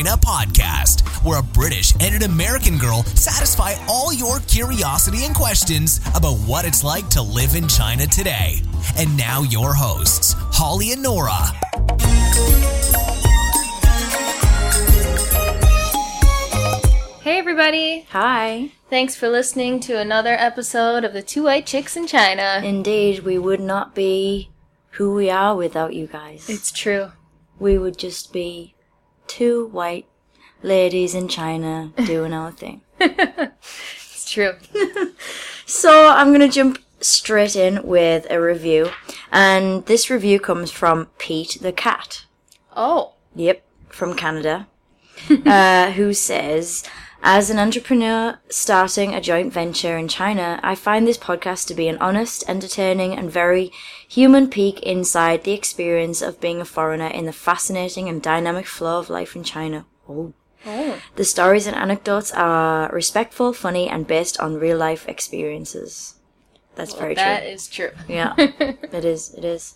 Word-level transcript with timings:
in 0.00 0.06
China 0.06 0.16
podcast, 0.16 1.06
where 1.24 1.40
a 1.40 1.42
British 1.42 1.92
and 2.00 2.14
an 2.14 2.22
American 2.22 2.78
girl 2.78 3.02
satisfy 3.04 3.74
all 3.86 4.12
your 4.12 4.40
curiosity 4.40 5.26
and 5.26 5.34
questions 5.34 6.00
about 6.14 6.38
what 6.38 6.64
it's 6.64 6.82
like 6.82 7.08
to 7.10 7.20
live 7.20 7.54
in 7.54 7.68
China 7.68 8.06
today. 8.06 8.62
And 8.96 9.14
now, 9.16 9.42
your 9.42 9.74
hosts, 9.74 10.34
Holly 10.38 10.92
and 10.92 11.02
Nora. 11.02 11.52
Hey, 17.22 17.38
everybody. 17.38 18.06
Hi. 18.10 18.70
Thanks 18.88 19.14
for 19.14 19.28
listening 19.28 19.80
to 19.80 19.98
another 19.98 20.32
episode 20.32 21.04
of 21.04 21.12
the 21.12 21.22
Two 21.22 21.42
White 21.44 21.66
Chicks 21.66 21.94
in 21.96 22.06
China. 22.06 22.62
Indeed, 22.64 23.20
we 23.20 23.38
would 23.38 23.60
not 23.60 23.94
be 23.94 24.50
who 24.92 25.14
we 25.14 25.28
are 25.30 25.54
without 25.54 25.92
you 25.94 26.06
guys. 26.06 26.48
It's 26.48 26.72
true. 26.72 27.12
we 27.58 27.76
would 27.76 27.98
just 27.98 28.32
be 28.32 28.74
two 29.30 29.66
white 29.66 30.06
ladies 30.62 31.14
in 31.14 31.28
China 31.28 31.92
doing 32.04 32.32
our 32.32 32.50
thing. 32.50 32.82
It's 33.00 34.30
true. 34.30 34.54
So 35.66 36.08
I'm 36.08 36.34
going 36.34 36.40
to 36.40 36.48
jump 36.48 36.78
straight 37.00 37.54
in 37.54 37.86
with 37.86 38.26
a 38.28 38.40
review. 38.40 38.90
And 39.30 39.86
this 39.86 40.10
review 40.10 40.40
comes 40.40 40.72
from 40.72 41.06
Pete 41.16 41.58
the 41.60 41.70
Cat. 41.70 42.24
Oh, 42.76 43.12
Yep, 43.36 43.62
from 43.88 44.16
Canada. 44.16 44.66
uh, 45.46 45.92
who 45.92 46.12
says, 46.12 46.82
as 47.22 47.50
an 47.50 47.58
entrepreneur 47.58 48.38
starting 48.48 49.14
a 49.14 49.20
joint 49.20 49.52
venture 49.52 49.96
in 49.98 50.08
China, 50.08 50.58
I 50.62 50.74
find 50.74 51.06
this 51.06 51.18
podcast 51.18 51.66
to 51.68 51.74
be 51.74 51.88
an 51.88 51.98
honest, 51.98 52.48
entertaining, 52.48 53.12
and 53.16 53.30
very 53.30 53.70
human 54.08 54.48
peek 54.48 54.80
inside 54.80 55.44
the 55.44 55.52
experience 55.52 56.22
of 56.22 56.40
being 56.40 56.60
a 56.60 56.64
foreigner 56.64 57.08
in 57.08 57.26
the 57.26 57.32
fascinating 57.32 58.08
and 58.08 58.22
dynamic 58.22 58.66
flow 58.66 58.98
of 58.98 59.10
life 59.10 59.36
in 59.36 59.44
China. 59.44 59.86
Oh. 60.08 60.32
oh, 60.66 61.00
The 61.16 61.24
stories 61.24 61.66
and 61.66 61.76
anecdotes 61.76 62.32
are 62.32 62.90
respectful, 62.92 63.52
funny, 63.52 63.88
and 63.88 64.06
based 64.06 64.40
on 64.40 64.54
real 64.58 64.78
life 64.78 65.06
experiences. 65.08 66.14
That's 66.74 66.94
very 66.94 67.14
that 67.16 67.42
true. 67.42 67.48
is 67.50 67.68
true. 67.68 67.90
Yeah, 68.08 68.32
it 68.38 69.04
is. 69.04 69.34
It 69.34 69.44
is. 69.44 69.74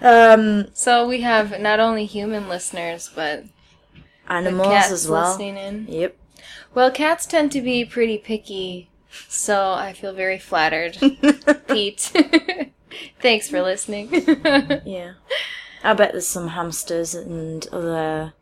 Um, 0.00 0.68
So 0.72 1.06
we 1.06 1.20
have 1.20 1.60
not 1.60 1.80
only 1.80 2.06
human 2.06 2.48
listeners, 2.48 3.10
but 3.14 3.44
animals 4.28 4.90
as 4.90 5.08
well. 5.08 5.28
listening 5.30 5.56
in. 5.56 5.86
Yep. 5.88 6.16
Well, 6.76 6.90
cats 6.90 7.24
tend 7.24 7.52
to 7.52 7.62
be 7.62 7.86
pretty 7.86 8.18
picky, 8.18 8.90
so 9.28 9.72
I 9.72 9.94
feel 9.94 10.12
very 10.12 10.38
flattered, 10.38 10.98
Pete. 11.68 12.12
Thanks 13.22 13.48
for 13.48 13.62
listening. 13.62 14.10
Yeah. 14.84 15.14
I 15.82 15.94
bet 15.94 16.12
there's 16.12 16.26
some 16.26 16.48
hamsters 16.48 17.14
and 17.14 17.66
other 17.68 18.34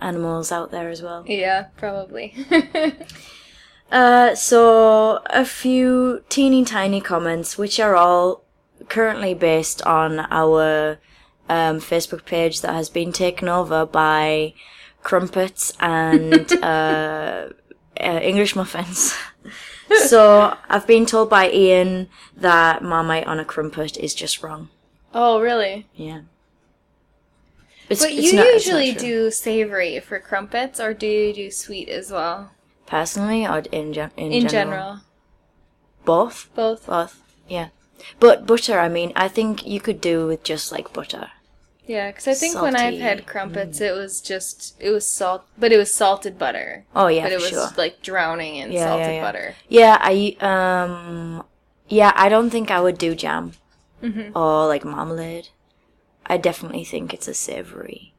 animals 0.00 0.50
out 0.50 0.72
there 0.72 0.88
as 0.88 1.00
well. 1.00 1.24
yeah, 1.28 1.66
probably. 1.76 2.34
Uh, 3.92 4.34
so 4.34 5.22
a 5.26 5.44
few 5.44 6.24
teeny 6.28 6.64
tiny 6.64 7.00
comments, 7.00 7.56
which 7.56 7.78
are 7.78 7.94
all 7.94 8.42
currently 8.88 9.32
based 9.32 9.80
on 9.82 10.26
our 10.32 10.98
um, 11.48 11.78
Facebook 11.78 12.24
page 12.24 12.62
that 12.62 12.74
has 12.74 12.90
been 12.90 13.12
taken 13.12 13.48
over 13.48 13.86
by 13.86 14.54
crumpets 15.04 15.72
and 15.78 16.52
uh, 16.64 17.50
uh, 18.00 18.20
English 18.22 18.54
muffins. 18.56 19.14
so 20.06 20.56
I've 20.68 20.86
been 20.86 21.06
told 21.06 21.30
by 21.30 21.50
Ian 21.50 22.08
that 22.36 22.82
Marmite 22.82 23.26
on 23.26 23.38
a 23.40 23.44
crumpet 23.44 23.96
is 23.96 24.14
just 24.14 24.42
wrong. 24.42 24.68
oh, 25.14 25.40
really? 25.40 25.86
Yeah. 25.94 26.20
It's, 27.88 28.02
But 28.02 28.14
you 28.14 28.32
not- 28.34 28.46
usually 28.46 28.92
do 28.92 29.30
savory 29.30 30.00
for 30.00 30.18
crumpets, 30.18 30.80
or 30.80 30.92
do 30.92 31.06
you 31.06 31.32
do 31.32 31.50
sweet 31.50 31.88
as 31.88 32.10
well? 32.10 32.50
personally 32.86 33.44
or 33.44 33.58
in, 33.72 33.92
gen- 33.92 34.12
in, 34.16 34.30
In 34.30 34.46
general? 34.48 34.50
general, 34.76 35.00
Both. 36.04 36.48
both. 36.54 36.86
Both. 36.86 37.20
Yeah. 37.48 37.68
But 38.20 38.46
butter, 38.46 38.78
I 38.78 38.88
mean, 38.88 39.12
I 39.16 39.26
think 39.26 39.66
you 39.66 39.80
could 39.80 40.00
do 40.00 40.26
with 40.28 40.44
just 40.44 40.70
like 40.70 40.92
butter. 40.92 41.30
Yeah, 41.86 42.10
because 42.10 42.26
I 42.26 42.34
think 42.34 42.60
when 42.60 42.74
I've 42.74 42.98
had 42.98 43.26
crumpets, 43.26 43.80
it 43.80 43.94
was 43.94 44.20
just 44.20 44.76
it 44.80 44.90
was 44.90 45.08
salt, 45.08 45.46
but 45.56 45.72
it 45.72 45.76
was 45.76 45.92
salted 45.94 46.38
butter. 46.38 46.84
Oh 46.94 47.06
yeah, 47.06 47.22
but 47.24 47.32
it 47.32 47.40
was 47.40 47.50
sure. 47.50 47.68
like 47.76 48.02
drowning 48.02 48.56
in 48.56 48.72
Yeah, 48.72 48.86
salted 48.86 49.06
yeah, 49.06 49.12
yeah. 49.12 49.20
butter. 49.22 49.54
Yeah, 49.68 49.98
I 50.00 50.36
um, 50.40 51.44
yeah, 51.88 52.12
I 52.16 52.28
don't 52.28 52.50
think 52.50 52.70
I 52.70 52.80
would 52.80 52.98
do 52.98 53.14
jam 53.14 53.52
Mm-hmm. 54.02 54.36
or 54.36 54.66
like 54.66 54.84
marmalade. 54.84 55.48
I 56.26 56.36
definitely 56.36 56.84
think 56.84 57.14
it's 57.14 57.28
a 57.28 57.34
savory 57.34 58.12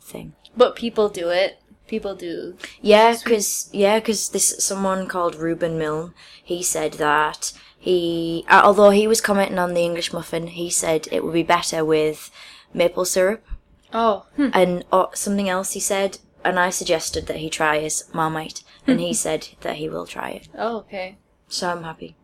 thing. 0.00 0.34
But 0.56 0.76
people 0.76 1.08
do 1.08 1.30
it. 1.30 1.58
People 1.86 2.14
do. 2.14 2.56
Yeah, 2.80 3.16
because 3.22 3.68
yeah, 3.72 3.98
because 3.98 4.28
this 4.30 4.56
someone 4.58 5.06
called 5.06 5.36
Reuben 5.36 5.78
Milne, 5.78 6.14
he 6.42 6.62
said 6.62 6.94
that 6.94 7.52
he, 7.78 8.44
uh, 8.48 8.62
although 8.64 8.90
he 8.90 9.06
was 9.06 9.20
commenting 9.20 9.58
on 9.58 9.74
the 9.74 9.82
English 9.84 10.12
muffin, 10.12 10.48
he 10.48 10.70
said 10.70 11.08
it 11.12 11.24
would 11.24 11.34
be 11.34 11.42
better 11.44 11.84
with 11.84 12.30
maple 12.76 13.04
syrup 13.04 13.44
Oh, 13.92 14.26
hmm. 14.36 14.50
and 14.52 14.84
or 14.92 15.10
something 15.14 15.48
else. 15.48 15.72
He 15.72 15.80
said, 15.80 16.18
and 16.44 16.58
I 16.58 16.70
suggested 16.70 17.26
that 17.26 17.38
he 17.38 17.48
try 17.48 17.78
his 17.78 18.04
Marmite, 18.12 18.62
and 18.86 19.00
he 19.00 19.14
said 19.26 19.48
that 19.62 19.76
he 19.76 19.88
will 19.88 20.06
try 20.06 20.30
it. 20.30 20.48
oh, 20.56 20.78
okay. 20.78 21.16
So 21.48 21.70
I'm 21.70 21.82
happy. 21.84 22.16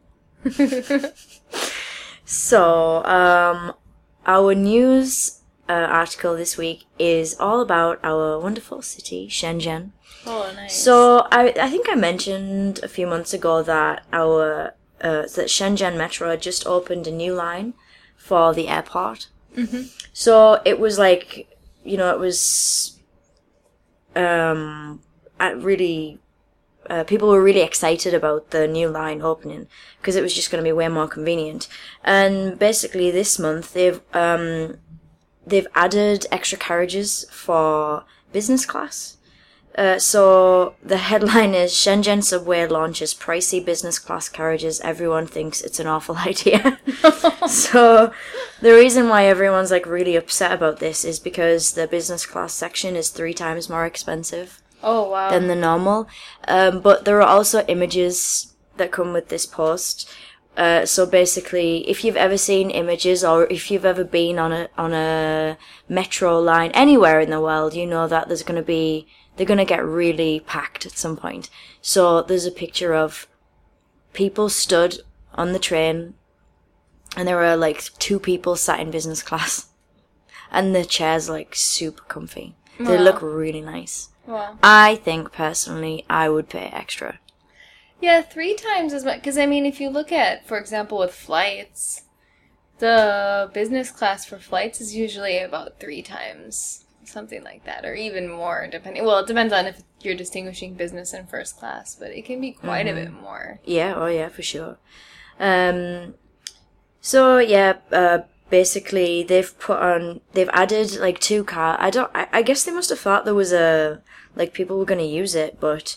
so, 2.25 3.05
um, 3.05 3.75
our 4.27 4.55
news 4.55 5.41
uh, 5.69 5.73
article 5.73 6.37
this 6.37 6.57
week 6.57 6.85
is 6.99 7.37
all 7.39 7.61
about 7.61 8.01
our 8.03 8.39
wonderful 8.41 8.83
city, 8.83 9.29
Shenzhen. 9.29 9.93
Oh, 10.27 10.53
nice. 10.55 10.75
So, 10.77 11.27
I, 11.31 11.55
I 11.61 11.69
think 11.71 11.87
I 11.89 11.95
mentioned 11.95 12.81
a 12.83 12.89
few 12.89 13.07
months 13.07 13.33
ago 13.33 13.63
that 13.63 14.05
our 14.13 14.75
uh, 15.01 15.23
that 15.23 15.49
Shenzhen 15.49 15.97
Metro 15.97 16.37
just 16.37 16.67
opened 16.67 17.07
a 17.07 17.11
new 17.13 17.35
line 17.35 17.75
for 18.17 18.55
the 18.55 18.69
airport. 18.69 19.29
Mm-hmm. 19.57 19.83
So 20.13 20.61
it 20.65 20.79
was 20.79 20.99
like, 20.99 21.49
you 21.85 21.97
know, 21.97 22.13
it 22.13 22.19
was 22.19 22.99
um, 24.15 25.01
really 25.41 26.19
uh, 26.91 27.05
people 27.05 27.29
were 27.29 27.43
really 27.43 27.61
excited 27.61 28.13
about 28.13 28.51
the 28.51 28.67
new 28.67 28.89
line 28.89 29.23
opening 29.23 29.67
because 30.01 30.17
it 30.17 30.23
was 30.23 30.35
just 30.35 30.51
going 30.51 30.63
to 30.63 30.69
be 30.69 30.73
way 30.73 30.89
more 30.89 31.09
convenient. 31.09 31.69
And 32.05 32.59
basically, 32.59 33.11
this 33.11 33.39
month 33.39 33.73
they've 33.73 34.01
um, 34.13 34.79
they've 35.47 35.67
added 35.75 36.27
extra 36.31 36.59
carriages 36.59 37.27
for 37.31 38.05
business 38.33 38.67
class. 38.67 39.17
Uh, 39.75 39.99
so 39.99 40.75
the 40.83 40.99
headline 40.99 41.55
is 41.55 41.73
Shenzhen 41.73 42.23
subway 42.23 42.67
launches 42.67 43.15
pricey 43.15 43.65
business 43.65 43.99
class 43.99 44.29
carriages. 44.29 44.81
Everyone 44.81 45.27
thinks 45.27 45.63
it's 45.63 45.81
an 45.81 45.87
awful 45.87 46.17
idea. 46.27 46.79
so 47.49 48.13
the 48.61 48.75
reason 48.75 49.09
why 49.09 49.25
everyone's 49.25 49.71
like 49.71 49.87
really 49.87 50.17
upset 50.17 50.53
about 50.53 50.79
this 50.79 51.05
is 51.05 51.19
because 51.19 51.73
the 51.73 51.87
business 51.87 52.27
class 52.27 52.53
section 52.53 52.97
is 52.97 53.09
three 53.09 53.35
times 53.35 53.71
more 53.71 53.87
expensive 53.87 54.61
oh, 54.83 55.11
wow. 55.11 55.31
than 55.31 55.49
the 55.49 55.57
normal. 55.57 56.07
Um, 56.47 56.81
but 56.81 57.05
there 57.05 57.23
are 57.23 57.29
also 57.29 57.65
images 57.67 58.55
that 58.77 58.93
come 58.93 59.13
with 59.13 59.29
this 59.29 59.47
post. 59.47 60.09
Uh, 60.55 60.85
so 60.85 61.07
basically, 61.07 61.89
if 61.89 62.05
you've 62.05 62.17
ever 62.17 62.37
seen 62.37 62.71
images 62.71 63.25
or 63.25 63.47
if 63.47 63.71
you've 63.71 63.87
ever 63.87 64.05
been 64.05 64.39
on 64.39 64.53
a 64.53 64.69
on 64.77 64.93
a 64.93 65.57
metro 65.89 66.39
line 66.39 66.71
anywhere 66.73 67.21
in 67.21 67.31
the 67.31 67.41
world, 67.41 67.73
you 67.73 67.87
know 67.87 68.07
that 68.07 68.29
there's 68.29 68.43
going 68.43 68.61
to 68.61 68.63
be 68.63 69.07
they're 69.37 69.47
going 69.47 69.59
to 69.59 69.65
get 69.65 69.85
really 69.85 70.41
packed 70.41 70.87
at 70.87 70.93
some 70.93 71.17
point. 71.17 71.49
So 71.81 72.23
there's 72.23 72.47
a 72.47 72.51
picture 72.51 72.95
of 72.95 73.27
people 74.13 74.49
stood 74.49 75.01
on 75.35 75.53
the 75.53 75.59
train, 75.59 76.15
and 77.17 77.27
there 77.27 77.37
were 77.37 77.57
like 77.57 77.83
two 77.99 78.19
people 78.19 78.57
sat 78.57 78.81
in 78.81 78.91
business 78.91 79.23
class, 79.23 79.69
and 80.51 80.75
the 80.75 80.85
chairs 80.85 81.29
like 81.29 81.55
super 81.55 82.03
comfy. 82.05 82.55
They 82.79 82.99
look 82.99 83.23
really 83.23 83.61
nice. 83.61 84.09
wow. 84.27 84.59
I 84.63 84.97
think 84.97 85.33
personally, 85.33 86.05
I 86.11 86.29
would 86.29 86.49
pay 86.49 86.67
extra. 86.73 87.21
Yeah, 88.01 88.23
three 88.23 88.55
times 88.55 88.93
as 88.93 89.05
much. 89.05 89.21
Because, 89.21 89.39
I 89.39 89.47
mean, 89.47 89.65
if 89.65 89.81
you 89.81 89.89
look 89.89 90.11
at, 90.11 90.47
for 90.47 90.59
example, 90.59 90.99
with 90.99 91.15
flights, 91.15 92.03
the 92.79 93.49
business 93.55 93.93
class 93.93 94.25
for 94.25 94.39
flights 94.39 94.81
is 94.81 94.97
usually 94.97 95.39
about 95.39 95.79
three 95.79 96.03
times, 96.03 96.85
something 97.13 97.43
like 97.45 97.65
that, 97.65 97.85
or 97.85 97.95
even 97.95 98.29
more, 98.29 98.67
depending. 98.71 99.05
Well, 99.05 99.19
it 99.19 99.27
depends 99.27 99.53
on 99.53 99.67
if 99.67 99.83
you're 100.01 100.15
distinguishing 100.15 100.75
business 100.75 101.13
and 101.13 101.29
first 101.29 101.59
class, 101.59 101.95
but 101.95 102.11
it 102.11 102.25
can 102.25 102.41
be 102.41 102.53
quite 102.53 102.89
a 102.89 102.95
bit 102.95 103.13
more. 103.13 103.61
Yeah, 103.65 103.95
oh 103.97 104.07
yeah, 104.07 104.29
for 104.29 104.43
sure. 104.43 104.79
Um, 105.39 106.15
so 107.01 107.39
yeah, 107.39 107.75
uh, 107.91 108.21
basically 108.51 109.23
they've 109.23 109.59
put 109.59 109.79
on, 109.79 110.21
they've 110.33 110.51
added 110.53 110.97
like 110.97 111.21
two 111.21 111.45
car. 111.45 111.77
I 111.79 111.91
don't. 111.91 112.11
I, 112.15 112.29
I 112.33 112.43
guess 112.43 112.65
they 112.65 112.73
must 112.73 112.91
have 112.91 113.01
thought 113.01 113.25
there 113.25 113.35
was 113.35 113.53
a 113.53 114.03
like 114.35 114.53
people 114.53 114.79
were 114.79 114.85
gonna 114.85 115.03
use 115.03 115.35
it, 115.35 115.61
but 115.61 115.97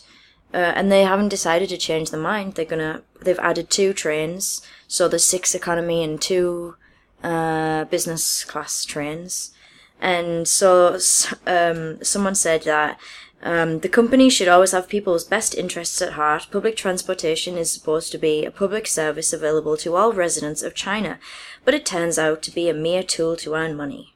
uh, 0.54 0.72
and 0.76 0.90
they 0.90 1.02
haven't 1.02 1.28
decided 1.28 1.68
to 1.70 1.76
change 1.76 2.10
their 2.10 2.20
mind. 2.20 2.54
They're 2.54 2.64
gonna. 2.64 3.02
They've 3.20 3.38
added 3.38 3.70
two 3.70 3.92
trains, 3.92 4.62
so 4.86 5.08
there's 5.08 5.24
six 5.24 5.54
economy 5.54 6.04
and 6.04 6.20
two 6.20 6.76
uh, 7.22 7.84
business 7.84 8.44
class 8.44 8.84
trains. 8.84 9.52
And 10.00 10.46
so 10.46 10.98
um, 11.46 12.02
someone 12.02 12.34
said 12.34 12.62
that 12.62 12.98
um, 13.42 13.80
the 13.80 13.88
company 13.88 14.28
should 14.30 14.48
always 14.48 14.72
have 14.72 14.88
people's 14.88 15.24
best 15.24 15.54
interests 15.54 16.00
at 16.02 16.14
heart. 16.14 16.48
Public 16.50 16.76
transportation 16.76 17.56
is 17.56 17.72
supposed 17.72 18.10
to 18.12 18.18
be 18.18 18.44
a 18.44 18.50
public 18.50 18.86
service 18.86 19.32
available 19.32 19.76
to 19.78 19.94
all 19.94 20.12
residents 20.12 20.62
of 20.62 20.74
China, 20.74 21.18
but 21.64 21.74
it 21.74 21.86
turns 21.86 22.18
out 22.18 22.42
to 22.42 22.50
be 22.50 22.68
a 22.68 22.74
mere 22.74 23.02
tool 23.02 23.36
to 23.36 23.54
earn 23.54 23.76
money. 23.76 24.14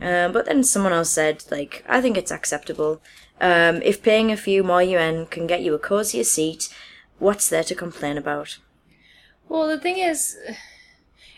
Um, 0.00 0.32
but 0.32 0.46
then 0.46 0.64
someone 0.64 0.92
else 0.92 1.10
said, 1.10 1.44
like, 1.50 1.84
I 1.88 2.00
think 2.00 2.16
it's 2.16 2.32
acceptable. 2.32 3.00
Um, 3.40 3.80
if 3.82 4.02
paying 4.02 4.30
a 4.30 4.36
few 4.36 4.62
more 4.62 4.82
yuan 4.82 5.26
can 5.26 5.46
get 5.46 5.62
you 5.62 5.74
a 5.74 5.78
cozier 5.78 6.24
seat, 6.24 6.68
what's 7.18 7.48
there 7.48 7.64
to 7.64 7.74
complain 7.74 8.18
about? 8.18 8.58
Well, 9.48 9.68
the 9.68 9.78
thing 9.78 9.98
is, 9.98 10.36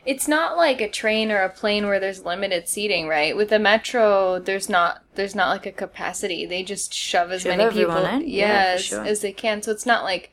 it's 0.06 0.28
not 0.28 0.56
like 0.56 0.80
a 0.80 0.88
train 0.88 1.32
or 1.32 1.42
a 1.42 1.48
plane 1.50 1.86
where 1.86 1.98
there's 1.98 2.24
limited 2.24 2.68
seating, 2.68 3.08
right? 3.08 3.36
With 3.36 3.50
the 3.50 3.58
metro, 3.58 4.38
there's 4.38 4.68
not 4.68 5.02
there's 5.16 5.34
not 5.34 5.48
like 5.48 5.66
a 5.66 5.72
capacity. 5.72 6.46
They 6.46 6.62
just 6.62 6.94
shove 6.94 7.32
as 7.32 7.42
Shove 7.42 7.56
many 7.56 7.70
people, 7.72 8.04
in? 8.04 8.20
yeah, 8.22 8.46
Yeah, 8.46 8.74
as, 8.74 8.84
sure. 8.84 9.04
as 9.04 9.20
they 9.20 9.32
can. 9.32 9.62
So 9.62 9.72
it's 9.72 9.86
not 9.86 10.04
like, 10.04 10.30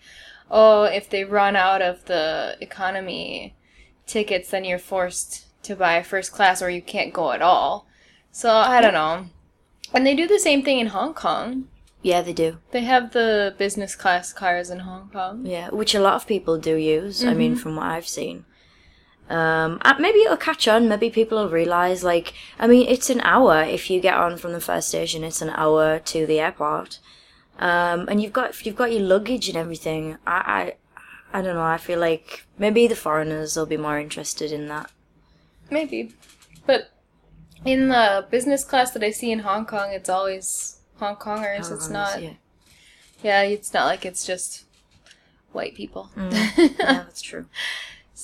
oh, 0.52 0.84
if 0.84 1.10
they 1.10 1.24
run 1.24 1.56
out 1.56 1.82
of 1.82 2.06
the 2.06 2.56
economy 2.62 3.56
tickets, 4.06 4.52
then 4.52 4.64
you're 4.64 4.80
forced 4.80 5.48
to 5.64 5.76
buy 5.76 6.04
first 6.04 6.32
class, 6.32 6.62
or 6.62 6.70
you 6.70 6.82
can't 6.82 7.14
go 7.14 7.32
at 7.32 7.42
all. 7.42 7.88
So 8.32 8.52
I 8.52 8.80
don't 8.80 8.94
know. 8.94 9.28
And 9.94 10.06
they 10.06 10.16
do 10.16 10.28
the 10.28 10.40
same 10.40 10.64
thing 10.64 10.80
in 10.80 10.88
Hong 10.88 11.14
Kong. 11.14 11.68
Yeah, 12.02 12.22
they 12.22 12.34
do. 12.34 12.58
They 12.72 12.82
have 12.82 13.14
the 13.14 13.56
business 13.58 13.96
class 13.96 14.34
cars 14.34 14.70
in 14.70 14.80
Hong 14.80 15.10
Kong. 15.10 15.46
Yeah, 15.46 15.70
which 15.70 15.96
a 15.96 16.02
lot 16.02 16.16
of 16.16 16.28
people 16.28 16.58
do 16.58 16.76
use. 16.76 17.24
I 17.24 17.34
mean, 17.34 17.54
mm-hmm. 17.54 17.62
from 17.62 17.78
what 17.78 17.86
I've 17.86 18.08
seen. 18.08 18.46
Um, 19.30 19.80
maybe 20.00 20.20
it'll 20.20 20.38
catch 20.38 20.68
on. 20.68 20.88
Maybe 20.90 21.10
people 21.10 21.38
will 21.38 21.50
realize, 21.50 22.04
like, 22.04 22.34
I 22.60 22.68
mean, 22.68 22.88
it's 22.88 23.10
an 23.10 23.22
hour 23.22 23.62
if 23.64 23.90
you 23.90 24.00
get 24.02 24.16
on 24.16 24.38
from 24.38 24.52
the 24.52 24.62
first 24.62 24.90
station. 24.90 25.24
It's 25.24 25.42
an 25.42 25.50
hour 25.50 26.00
to 26.00 26.26
the 26.26 26.40
airport, 26.40 27.00
um, 27.60 28.08
and 28.10 28.22
you've 28.22 28.34
got 28.34 28.66
you've 28.66 28.76
got 28.76 28.92
your 28.92 29.02
luggage 29.02 29.48
and 29.48 29.58
everything. 29.58 30.18
I, 30.28 30.76
I, 31.34 31.40
I 31.40 31.42
don't 31.42 31.56
know. 31.56 31.64
I 31.64 31.78
feel 31.78 32.00
like 32.00 32.46
maybe 32.58 32.88
the 32.88 32.96
foreigners 32.96 33.56
will 33.56 33.66
be 33.66 33.78
more 33.78 33.98
interested 34.00 34.52
in 34.52 34.68
that. 34.68 34.92
Maybe. 35.70 36.14
But 36.66 36.92
in 37.66 37.90
the 37.90 38.28
business 38.30 38.64
class 38.64 38.92
that 38.92 39.04
I 39.04 39.12
see 39.12 39.32
in 39.32 39.40
Hong 39.40 39.66
Kong, 39.66 39.92
it's 39.92 40.10
always 40.10 40.80
Hong 40.98 41.16
Kongers. 41.16 41.72
it's 41.72 41.90
not. 41.90 42.22
Yeah. 42.22 42.34
Yeah, 43.24 43.42
it's 43.44 43.74
not 43.74 43.86
like 43.86 44.06
it's 44.06 44.26
just 44.26 44.66
white 45.54 45.76
people. 45.76 46.10
yeah, 46.18 46.52
that's 46.78 47.22
true. 47.22 47.46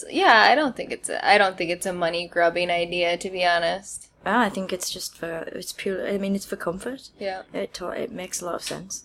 Yeah, 0.10 0.48
I 0.50 0.56
don't 0.56 0.75
think 0.75 0.92
it's 0.92 1.10
a. 1.10 1.25
I 1.25 1.38
don't 1.38 1.57
think 1.57 1.72
it's 1.72 1.86
a 1.86 1.94
money 1.94 2.28
grubbing 2.28 2.69
idea, 2.69 3.18
to 3.18 3.30
be 3.30 3.46
honest. 3.46 4.07
Ah, 4.25 4.42
I 4.42 4.50
think 4.50 4.72
it's 4.74 4.90
just 4.90 5.16
for 5.18 5.44
it's 5.54 5.72
pure. 5.72 6.07
I 6.07 6.18
mean, 6.18 6.36
it's 6.36 6.46
for 6.46 6.56
comfort. 6.57 7.10
Yeah. 7.19 7.44
It 7.54 7.74
to- 7.75 7.90
it 7.92 8.12
makes 8.12 8.42
a 8.42 8.46
lot 8.46 8.56
of 8.56 8.63
sense. 8.63 9.04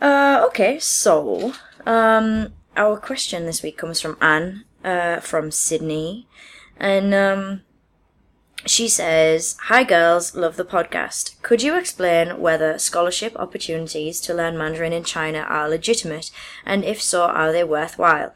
Uh, 0.00 0.42
okay, 0.48 0.78
so 0.80 1.52
um, 1.86 2.52
our 2.76 2.96
question 2.96 3.46
this 3.46 3.62
week 3.62 3.76
comes 3.78 4.00
from 4.00 4.16
Anne 4.20 4.64
uh, 4.84 5.20
from 5.20 5.50
Sydney, 5.52 6.26
and 6.78 7.14
um, 7.14 7.62
she 8.66 8.88
says, 8.88 9.56
"Hi 9.64 9.84
girls, 9.84 10.34
love 10.34 10.56
the 10.56 10.64
podcast. 10.64 11.40
Could 11.42 11.62
you 11.62 11.76
explain 11.76 12.40
whether 12.40 12.78
scholarship 12.78 13.36
opportunities 13.36 14.20
to 14.22 14.34
learn 14.34 14.58
Mandarin 14.58 14.92
in 14.92 15.04
China 15.04 15.40
are 15.40 15.68
legitimate, 15.68 16.30
and 16.66 16.84
if 16.84 17.00
so, 17.00 17.22
are 17.24 17.52
they 17.52 17.62
worthwhile?" 17.64 18.32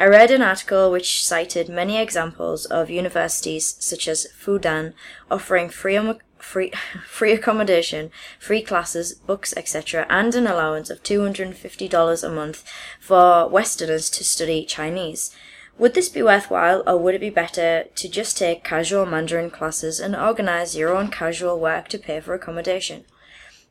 I 0.00 0.06
read 0.06 0.30
an 0.30 0.40
article 0.40 0.90
which 0.90 1.26
cited 1.26 1.68
many 1.68 1.98
examples 1.98 2.64
of 2.64 2.88
universities 2.88 3.76
such 3.80 4.08
as 4.08 4.28
Fudan 4.28 4.94
offering 5.30 5.68
free 5.68 6.00
free 6.38 6.72
free 7.06 7.32
accommodation, 7.32 8.10
free 8.38 8.62
classes, 8.62 9.12
books, 9.12 9.52
etc., 9.58 10.06
and 10.08 10.34
an 10.34 10.46
allowance 10.46 10.88
of 10.88 11.02
$250 11.02 12.24
a 12.24 12.30
month 12.30 12.64
for 12.98 13.46
Westerners 13.50 14.08
to 14.08 14.24
study 14.24 14.64
Chinese. 14.64 15.36
Would 15.76 15.92
this 15.92 16.08
be 16.08 16.22
worthwhile, 16.22 16.82
or 16.86 16.96
would 16.96 17.16
it 17.16 17.20
be 17.20 17.28
better 17.28 17.84
to 17.94 18.08
just 18.08 18.38
take 18.38 18.64
casual 18.64 19.04
Mandarin 19.04 19.50
classes 19.50 20.00
and 20.00 20.16
organize 20.16 20.74
your 20.74 20.96
own 20.96 21.10
casual 21.10 21.60
work 21.60 21.88
to 21.88 21.98
pay 21.98 22.20
for 22.20 22.32
accommodation? 22.32 23.04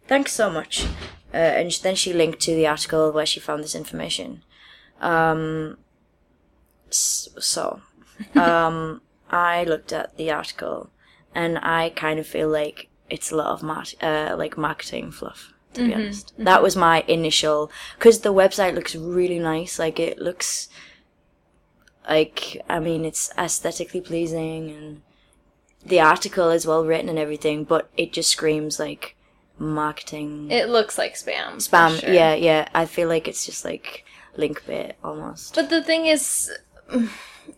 Thanks 0.07 0.33
so 0.33 0.51
much. 0.51 0.85
Uh, 1.33 1.37
and 1.37 1.71
then 1.81 1.95
she 1.95 2.13
linked 2.13 2.39
to 2.41 2.53
the 2.53 2.67
article 2.67 3.11
where 3.11 3.25
she 3.25 3.39
found 3.39 3.63
this 3.63 3.73
information. 3.73 4.43
Um, 5.01 5.77
so, 6.93 7.81
um, 8.35 9.01
I 9.29 9.63
looked 9.63 9.93
at 9.93 10.17
the 10.17 10.31
article, 10.31 10.89
and 11.35 11.57
I 11.59 11.89
kind 11.95 12.19
of 12.19 12.27
feel 12.27 12.49
like 12.49 12.89
it's 13.09 13.31
a 13.31 13.35
lot 13.35 13.47
of 13.47 13.63
mar- 13.63 13.83
uh, 14.01 14.35
like 14.37 14.57
marketing 14.57 15.11
fluff. 15.11 15.53
To 15.75 15.85
be 15.85 15.93
honest, 15.93 16.33
that 16.39 16.63
was 16.63 16.75
my 16.75 17.03
initial 17.07 17.71
because 17.97 18.21
the 18.21 18.33
website 18.33 18.73
looks 18.73 18.95
really 18.95 19.37
nice. 19.37 19.77
Like 19.77 19.99
it 19.99 20.17
looks 20.17 20.67
like 22.09 22.59
I 22.67 22.79
mean 22.79 23.05
it's 23.05 23.31
aesthetically 23.37 24.01
pleasing 24.01 24.71
and 24.71 25.01
the 25.85 25.99
article 25.99 26.49
is 26.49 26.65
well 26.65 26.83
written 26.85 27.07
and 27.07 27.19
everything, 27.19 27.63
but 27.65 27.89
it 27.95 28.11
just 28.11 28.31
screams 28.31 28.79
like 28.79 29.15
marketing 29.59 30.49
It 30.51 30.69
looks 30.69 30.97
like 30.97 31.13
spam. 31.13 31.57
spam. 31.57 31.99
sure. 31.99 32.11
Yeah, 32.11 32.33
yeah. 32.33 32.67
I 32.73 32.85
feel 32.85 33.07
like 33.07 33.27
it's 33.27 33.45
just 33.45 33.63
like 33.63 34.05
link 34.35 34.65
bait 34.65 34.93
almost. 35.03 35.53
But 35.55 35.69
the 35.69 35.83
thing 35.83 36.07
is, 36.07 36.51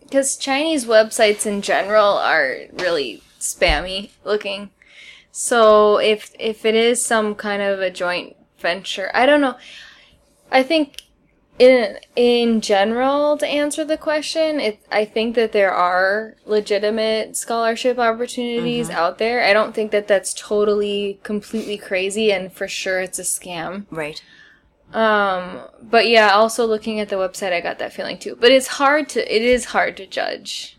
because 0.00 0.36
Chinese 0.36 0.84
websites 0.84 1.46
in 1.46 1.62
general 1.62 2.18
are 2.18 2.56
really 2.72 3.22
spammy 3.40 4.10
looking. 4.24 4.70
So 5.30 5.98
if 5.98 6.30
if 6.38 6.64
it 6.64 6.74
is 6.74 7.04
some 7.04 7.34
kind 7.34 7.62
of 7.62 7.80
a 7.80 7.90
joint 7.90 8.36
venture, 8.58 9.10
I 9.14 9.26
don't 9.26 9.40
know. 9.40 9.56
I 10.50 10.62
think 10.62 11.02
in 11.58 11.98
in 12.16 12.60
general 12.60 13.38
to 13.38 13.46
answer 13.46 13.84
the 13.84 13.96
question, 13.96 14.60
it 14.60 14.80
I 14.90 15.04
think 15.04 15.34
that 15.36 15.52
there 15.52 15.72
are 15.72 16.36
legitimate 16.44 17.36
scholarship 17.36 17.98
opportunities 17.98 18.88
mm-hmm. 18.88 18.98
out 18.98 19.18
there. 19.18 19.42
I 19.42 19.52
don't 19.52 19.74
think 19.74 19.90
that 19.92 20.08
that's 20.08 20.34
totally 20.34 21.18
completely 21.22 21.78
crazy 21.78 22.30
and 22.32 22.52
for 22.52 22.68
sure 22.68 23.00
it's 23.00 23.18
a 23.18 23.22
scam. 23.22 23.86
right. 23.90 24.22
Um, 24.92 25.60
but 25.80 26.08
yeah, 26.08 26.30
also 26.30 26.66
looking 26.66 27.00
at 27.00 27.08
the 27.08 27.16
website, 27.16 27.52
I 27.52 27.60
got 27.60 27.78
that 27.78 27.92
feeling 27.92 28.18
too. 28.18 28.36
But 28.38 28.52
it's 28.52 28.66
hard 28.66 29.08
to, 29.10 29.34
it 29.34 29.42
is 29.42 29.66
hard 29.66 29.96
to 29.98 30.06
judge. 30.06 30.78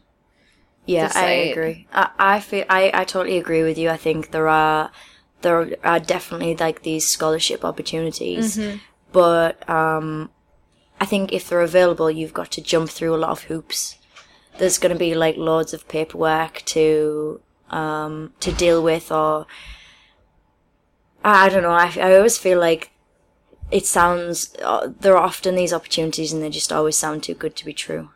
Yeah, 0.86 1.12
I 1.16 1.30
agree. 1.32 1.88
I, 1.94 2.10
I 2.20 2.40
feel 2.42 2.66
I, 2.70 2.92
I 2.94 3.04
totally 3.06 3.38
agree 3.38 3.64
with 3.64 3.78
you. 3.78 3.90
I 3.90 3.98
think 3.98 4.32
there 4.32 4.50
are 4.50 4.92
there 5.42 5.78
are 5.84 6.00
definitely 6.00 6.56
like 6.56 6.84
these 6.84 7.08
scholarship 7.08 7.64
opportunities, 7.64 8.60
but 9.12 9.68
um, 9.70 10.30
I 11.00 11.06
think 11.06 11.32
if 11.32 11.48
they're 11.48 11.62
available, 11.62 12.12
you've 12.12 12.34
got 12.34 12.52
to 12.52 12.62
jump 12.62 12.90
through 12.90 13.16
a 13.16 13.18
lot 13.18 13.30
of 13.32 13.44
hoops. 13.44 13.98
There's 14.58 14.78
going 14.78 14.94
to 14.94 15.00
be 15.00 15.16
like 15.16 15.38
loads 15.38 15.74
of 15.74 15.88
paperwork 15.88 16.62
to 16.66 17.42
um, 17.70 18.34
to 18.42 18.52
deal 18.52 18.84
with, 18.84 19.12
or 19.12 19.48
I, 21.24 21.46
I 21.46 21.50
don't 21.50 21.64
know. 21.64 21.72
I, 21.72 21.94
I 21.96 22.16
always 22.18 22.38
feel 22.38 22.60
like 22.60 22.92
it 23.74 23.88
sounds 23.88 24.56
uh, 24.62 24.90
there 25.00 25.18
are 25.18 25.24
often 25.24 25.56
these 25.56 25.74
opportunities, 25.74 26.32
and 26.32 26.44
they 26.44 26.50
just 26.52 26.72
always 26.72 26.96
sound 26.96 27.24
too 27.24 27.34
good 27.34 27.56
to 27.56 27.66
be 27.66 27.74
true. 27.74 28.10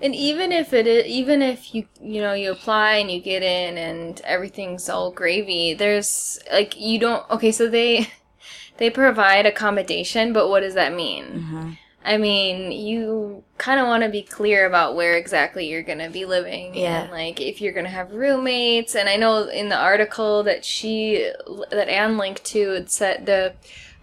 And 0.00 0.14
even 0.14 0.50
if 0.50 0.72
it 0.72 0.86
is, 0.86 1.04
even 1.06 1.42
if 1.42 1.74
you, 1.74 1.86
you 2.00 2.22
know, 2.22 2.32
you 2.32 2.52
apply 2.52 2.94
and 2.94 3.10
you 3.10 3.20
get 3.20 3.42
in 3.42 3.76
and 3.76 4.20
everything's 4.22 4.88
all 4.88 5.10
gravy, 5.10 5.74
there's 5.74 6.38
like, 6.50 6.78
you 6.80 6.98
don't, 6.98 7.28
okay, 7.30 7.52
so 7.52 7.68
they, 7.68 8.08
they 8.78 8.90
provide 8.90 9.44
accommodation, 9.44 10.32
but 10.32 10.48
what 10.48 10.60
does 10.60 10.74
that 10.74 10.94
mean? 10.94 11.76
I 12.04 12.16
mean, 12.16 12.72
you 12.72 13.42
kind 13.58 13.80
of 13.80 13.88
want 13.88 14.04
to 14.04 14.08
be 14.08 14.22
clear 14.22 14.66
about 14.66 14.94
where 14.94 15.16
exactly 15.16 15.68
you're 15.68 15.82
going 15.82 15.98
to 15.98 16.08
be 16.08 16.24
living. 16.24 16.74
Yeah. 16.74 17.02
And 17.02 17.10
like 17.10 17.40
if 17.40 17.60
you're 17.60 17.72
going 17.72 17.84
to 17.84 17.90
have 17.90 18.12
roommates. 18.12 18.94
And 18.94 19.08
I 19.08 19.16
know 19.16 19.48
in 19.48 19.68
the 19.68 19.76
article 19.76 20.44
that 20.44 20.64
she, 20.64 21.28
that 21.70 21.88
Anne 21.88 22.16
linked 22.16 22.44
to, 22.46 22.74
it 22.74 22.90
said 22.90 23.26
the 23.26 23.52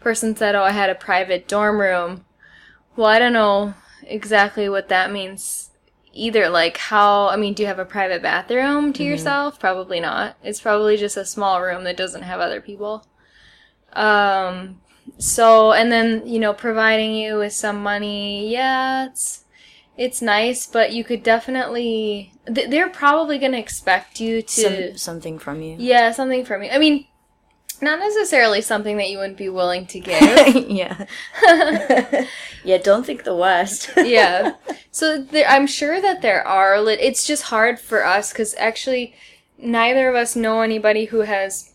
person 0.05 0.35
said, 0.35 0.53
oh, 0.53 0.61
I 0.61 0.69
had 0.71 0.91
a 0.91 0.95
private 1.09 1.47
dorm 1.47 1.79
room. 1.79 2.25
Well, 2.95 3.07
I 3.07 3.17
don't 3.17 3.33
know 3.33 3.73
exactly 4.03 4.69
what 4.69 4.87
that 4.89 5.11
means 5.11 5.71
either. 6.13 6.47
Like, 6.47 6.77
how, 6.77 7.27
I 7.29 7.37
mean, 7.37 7.55
do 7.55 7.63
you 7.63 7.67
have 7.67 7.79
a 7.79 7.85
private 7.85 8.21
bathroom 8.21 8.93
to 8.93 9.03
yourself? 9.03 9.59
Probably 9.59 9.99
not. 9.99 10.37
It's 10.43 10.61
probably 10.61 10.95
just 10.95 11.17
a 11.17 11.25
small 11.25 11.59
room 11.59 11.85
that 11.85 11.97
doesn't 11.97 12.21
have 12.21 12.39
other 12.39 12.61
people. 12.61 13.07
Um, 13.93 14.79
so, 15.17 15.73
and 15.73 15.91
then, 15.91 16.27
you 16.27 16.37
know, 16.37 16.53
providing 16.53 17.15
you 17.15 17.37
with 17.37 17.53
some 17.53 17.81
money, 17.81 18.47
yeah, 18.51 19.07
it's, 19.07 19.43
it's 19.97 20.21
nice, 20.21 20.67
but 20.67 20.93
you 20.93 21.03
could 21.03 21.23
definitely, 21.23 22.31
th- 22.53 22.69
they're 22.69 22.89
probably 22.89 23.39
going 23.39 23.53
to 23.53 23.57
expect 23.57 24.19
you 24.19 24.43
to, 24.43 24.91
Some, 24.91 24.97
something 24.97 25.39
from 25.39 25.63
you. 25.63 25.77
yeah, 25.79 26.11
something 26.11 26.45
from 26.45 26.61
you. 26.61 26.69
I 26.69 26.77
mean, 26.77 27.07
not 27.81 27.99
necessarily 27.99 28.61
something 28.61 28.97
that 28.97 29.09
you 29.09 29.17
wouldn't 29.17 29.37
be 29.37 29.49
willing 29.49 29.85
to 29.87 29.99
give. 29.99 30.55
yeah. 30.69 31.05
yeah, 32.63 32.77
don't 32.77 33.05
think 33.05 33.23
the 33.23 33.35
worst. 33.35 33.89
yeah. 33.97 34.53
So 34.91 35.21
there, 35.21 35.47
I'm 35.47 35.67
sure 35.67 36.01
that 36.01 36.21
there 36.21 36.45
are. 36.47 36.79
Lit- 36.81 36.99
it's 37.01 37.25
just 37.25 37.43
hard 37.43 37.79
for 37.79 38.05
us 38.05 38.31
because 38.31 38.55
actually, 38.57 39.15
neither 39.57 40.09
of 40.09 40.15
us 40.15 40.35
know 40.35 40.61
anybody 40.61 41.05
who 41.05 41.21
has 41.21 41.73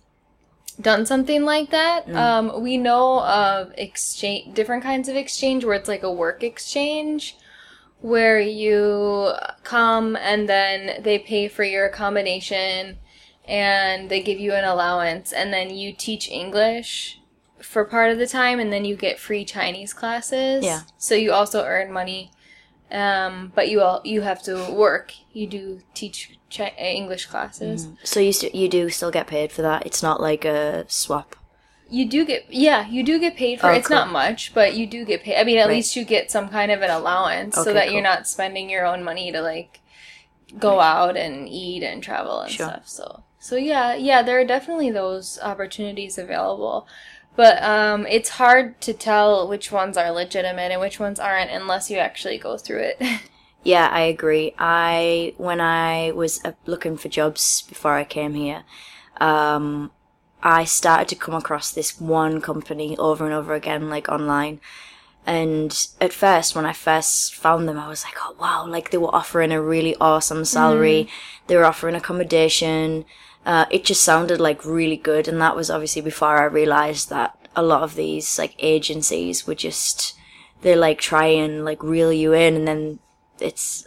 done 0.80 1.04
something 1.04 1.44
like 1.44 1.70
that. 1.70 2.08
Um, 2.14 2.62
we 2.62 2.78
know 2.78 3.20
of 3.20 3.72
exchange, 3.76 4.54
different 4.54 4.82
kinds 4.82 5.08
of 5.08 5.16
exchange 5.16 5.64
where 5.64 5.74
it's 5.74 5.88
like 5.88 6.02
a 6.02 6.12
work 6.12 6.42
exchange, 6.42 7.36
where 8.00 8.40
you 8.40 9.32
come 9.62 10.16
and 10.16 10.48
then 10.48 11.02
they 11.02 11.18
pay 11.18 11.48
for 11.48 11.64
your 11.64 11.86
accommodation 11.86 12.96
and 13.50 14.08
they 14.08 14.20
give 14.22 14.38
you 14.38 14.52
an 14.54 14.64
allowance 14.64 15.32
and 15.32 15.52
then 15.52 15.70
you 15.76 15.92
teach 15.92 16.30
English 16.30 17.20
for 17.60 17.84
part 17.84 18.10
of 18.12 18.18
the 18.18 18.26
time 18.26 18.60
and 18.60 18.72
then 18.72 18.84
you 18.84 18.94
get 18.96 19.18
free 19.18 19.44
Chinese 19.44 19.92
classes. 19.92 20.64
Yeah. 20.64 20.82
So 20.96 21.14
you 21.16 21.32
also 21.32 21.64
earn 21.64 21.92
money. 21.92 22.30
Um, 22.92 23.52
but 23.54 23.68
you 23.68 23.80
all 23.82 24.00
you 24.04 24.22
have 24.22 24.42
to 24.44 24.70
work. 24.72 25.12
You 25.32 25.46
do 25.46 25.80
teach 25.94 26.38
chi- 26.54 26.74
English 26.78 27.26
classes. 27.26 27.86
So 28.02 28.18
you 28.18 28.32
st- 28.32 28.54
you 28.54 28.68
do 28.68 28.88
still 28.90 29.12
get 29.12 29.26
paid 29.28 29.52
for 29.52 29.62
that. 29.62 29.86
It's 29.86 30.02
not 30.02 30.20
like 30.20 30.44
a 30.44 30.86
swap. 30.88 31.36
You 31.88 32.08
do 32.08 32.24
get 32.24 32.52
yeah, 32.52 32.88
you 32.88 33.04
do 33.04 33.18
get 33.20 33.36
paid 33.36 33.60
for 33.60 33.66
Oh, 33.68 33.72
it. 33.72 33.78
It's 33.78 33.88
cool. 33.88 33.96
not 33.96 34.10
much, 34.10 34.52
but 34.54 34.74
you 34.74 34.86
do 34.88 35.04
get 35.04 35.22
paid. 35.22 35.36
I 35.40 35.44
mean, 35.44 35.58
at 35.58 35.66
Right. 35.68 35.74
least 35.76 35.94
you 35.96 36.04
get 36.04 36.30
some 36.32 36.48
kind 36.48 36.72
of 36.72 36.82
an 36.82 36.90
allowance 36.90 37.54
so 37.54 37.62
Okay, 37.62 37.72
that 37.74 37.92
you're 37.92 38.02
not 38.02 38.26
spending 38.26 38.68
your 38.70 38.84
own 38.86 39.04
money 39.04 39.30
to 39.30 39.40
like 39.40 39.80
go 40.58 40.80
out 40.80 41.16
and 41.16 41.48
eat 41.48 41.84
and 41.84 42.02
travel 42.02 42.40
and 42.40 42.50
Sure. 42.50 42.66
stuff. 42.66 42.88
So 42.88 43.22
so 43.40 43.56
yeah, 43.56 43.94
yeah, 43.96 44.22
there 44.22 44.38
are 44.40 44.44
definitely 44.44 44.90
those 44.92 45.38
opportunities 45.42 46.18
available. 46.18 46.86
But 47.36 47.62
um, 47.62 48.06
it's 48.06 48.30
hard 48.30 48.80
to 48.82 48.92
tell 48.92 49.48
which 49.48 49.72
ones 49.72 49.96
are 49.96 50.10
legitimate 50.12 50.72
and 50.72 50.80
which 50.80 51.00
ones 51.00 51.18
aren't 51.18 51.50
unless 51.50 51.90
you 51.90 51.98
actually 51.98 52.38
go 52.38 52.58
through 52.58 52.92
it. 52.98 53.02
Yeah, 53.62 53.88
I 53.92 54.02
agree. 54.02 54.54
I 54.58 55.34
when 55.36 55.60
I 55.60 56.12
was 56.12 56.42
uh, 56.44 56.52
looking 56.66 56.96
for 56.96 57.08
jobs 57.08 57.62
before 57.62 57.94
I 57.94 58.04
came 58.04 58.34
here, 58.34 58.64
um, 59.20 59.90
I 60.42 60.64
started 60.64 61.08
to 61.08 61.16
come 61.16 61.34
across 61.34 61.70
this 61.70 62.00
one 62.00 62.40
company 62.40 62.96
over 62.96 63.24
and 63.24 63.34
over 63.34 63.52
again, 63.54 63.90
like 63.90 64.08
online. 64.08 64.60
And 65.26 65.86
at 66.00 66.14
first, 66.14 66.56
when 66.56 66.64
I 66.64 66.72
first 66.72 67.34
found 67.34 67.68
them, 67.68 67.78
I 67.78 67.88
was 67.88 68.04
like, 68.04 68.16
"Oh 68.20 68.34
wow!" 68.40 68.66
Like 68.66 68.90
they 68.90 68.98
were 68.98 69.14
offering 69.14 69.52
a 69.52 69.60
really 69.60 69.94
awesome 70.00 70.44
salary. 70.46 71.08
They 71.46 71.56
were 71.56 71.66
offering 71.66 71.94
accommodation. 71.94 73.04
Uh, 73.46 73.64
it 73.70 73.84
just 73.84 74.02
sounded 74.02 74.40
like 74.40 74.64
really 74.64 74.96
good, 74.96 75.26
and 75.26 75.40
that 75.40 75.56
was 75.56 75.70
obviously 75.70 76.02
before 76.02 76.38
I 76.38 76.44
realized 76.44 77.08
that 77.10 77.36
a 77.56 77.62
lot 77.62 77.82
of 77.82 77.94
these 77.94 78.38
like 78.38 78.54
agencies 78.58 79.46
were 79.46 79.54
just 79.54 80.14
they 80.62 80.76
like 80.76 80.98
try 80.98 81.26
and 81.26 81.64
like 81.64 81.82
reel 81.82 82.12
you 82.12 82.32
in, 82.32 82.54
and 82.56 82.68
then 82.68 82.98
it's 83.40 83.86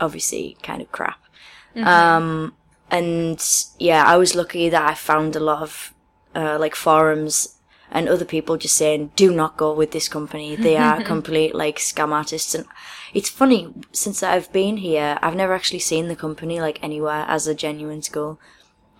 obviously 0.00 0.56
kind 0.62 0.82
of 0.82 0.92
crap. 0.92 1.18
Um, 1.76 2.54
and 2.90 3.42
yeah, 3.78 4.04
I 4.04 4.16
was 4.18 4.34
lucky 4.34 4.68
that 4.68 4.82
I 4.82 4.94
found 4.94 5.34
a 5.34 5.40
lot 5.40 5.62
of 5.62 5.94
uh, 6.34 6.58
like 6.58 6.74
forums 6.74 7.58
and 7.90 8.08
other 8.08 8.24
people 8.26 8.56
just 8.56 8.76
saying, 8.76 9.12
"Do 9.16 9.32
not 9.32 9.56
go 9.56 9.72
with 9.72 9.92
this 9.92 10.08
company. 10.08 10.56
They 10.56 10.76
are 10.76 11.02
complete 11.14 11.54
like 11.54 11.78
scam 11.78 12.12
artists." 12.12 12.54
And 12.54 12.66
it's 13.14 13.30
funny 13.30 13.72
since 13.92 14.22
I've 14.22 14.52
been 14.52 14.78
here, 14.78 15.18
I've 15.22 15.36
never 15.36 15.54
actually 15.54 15.80
seen 15.80 16.08
the 16.08 16.16
company 16.16 16.60
like 16.60 16.78
anywhere 16.82 17.24
as 17.28 17.46
a 17.46 17.54
genuine 17.54 18.02
school. 18.02 18.38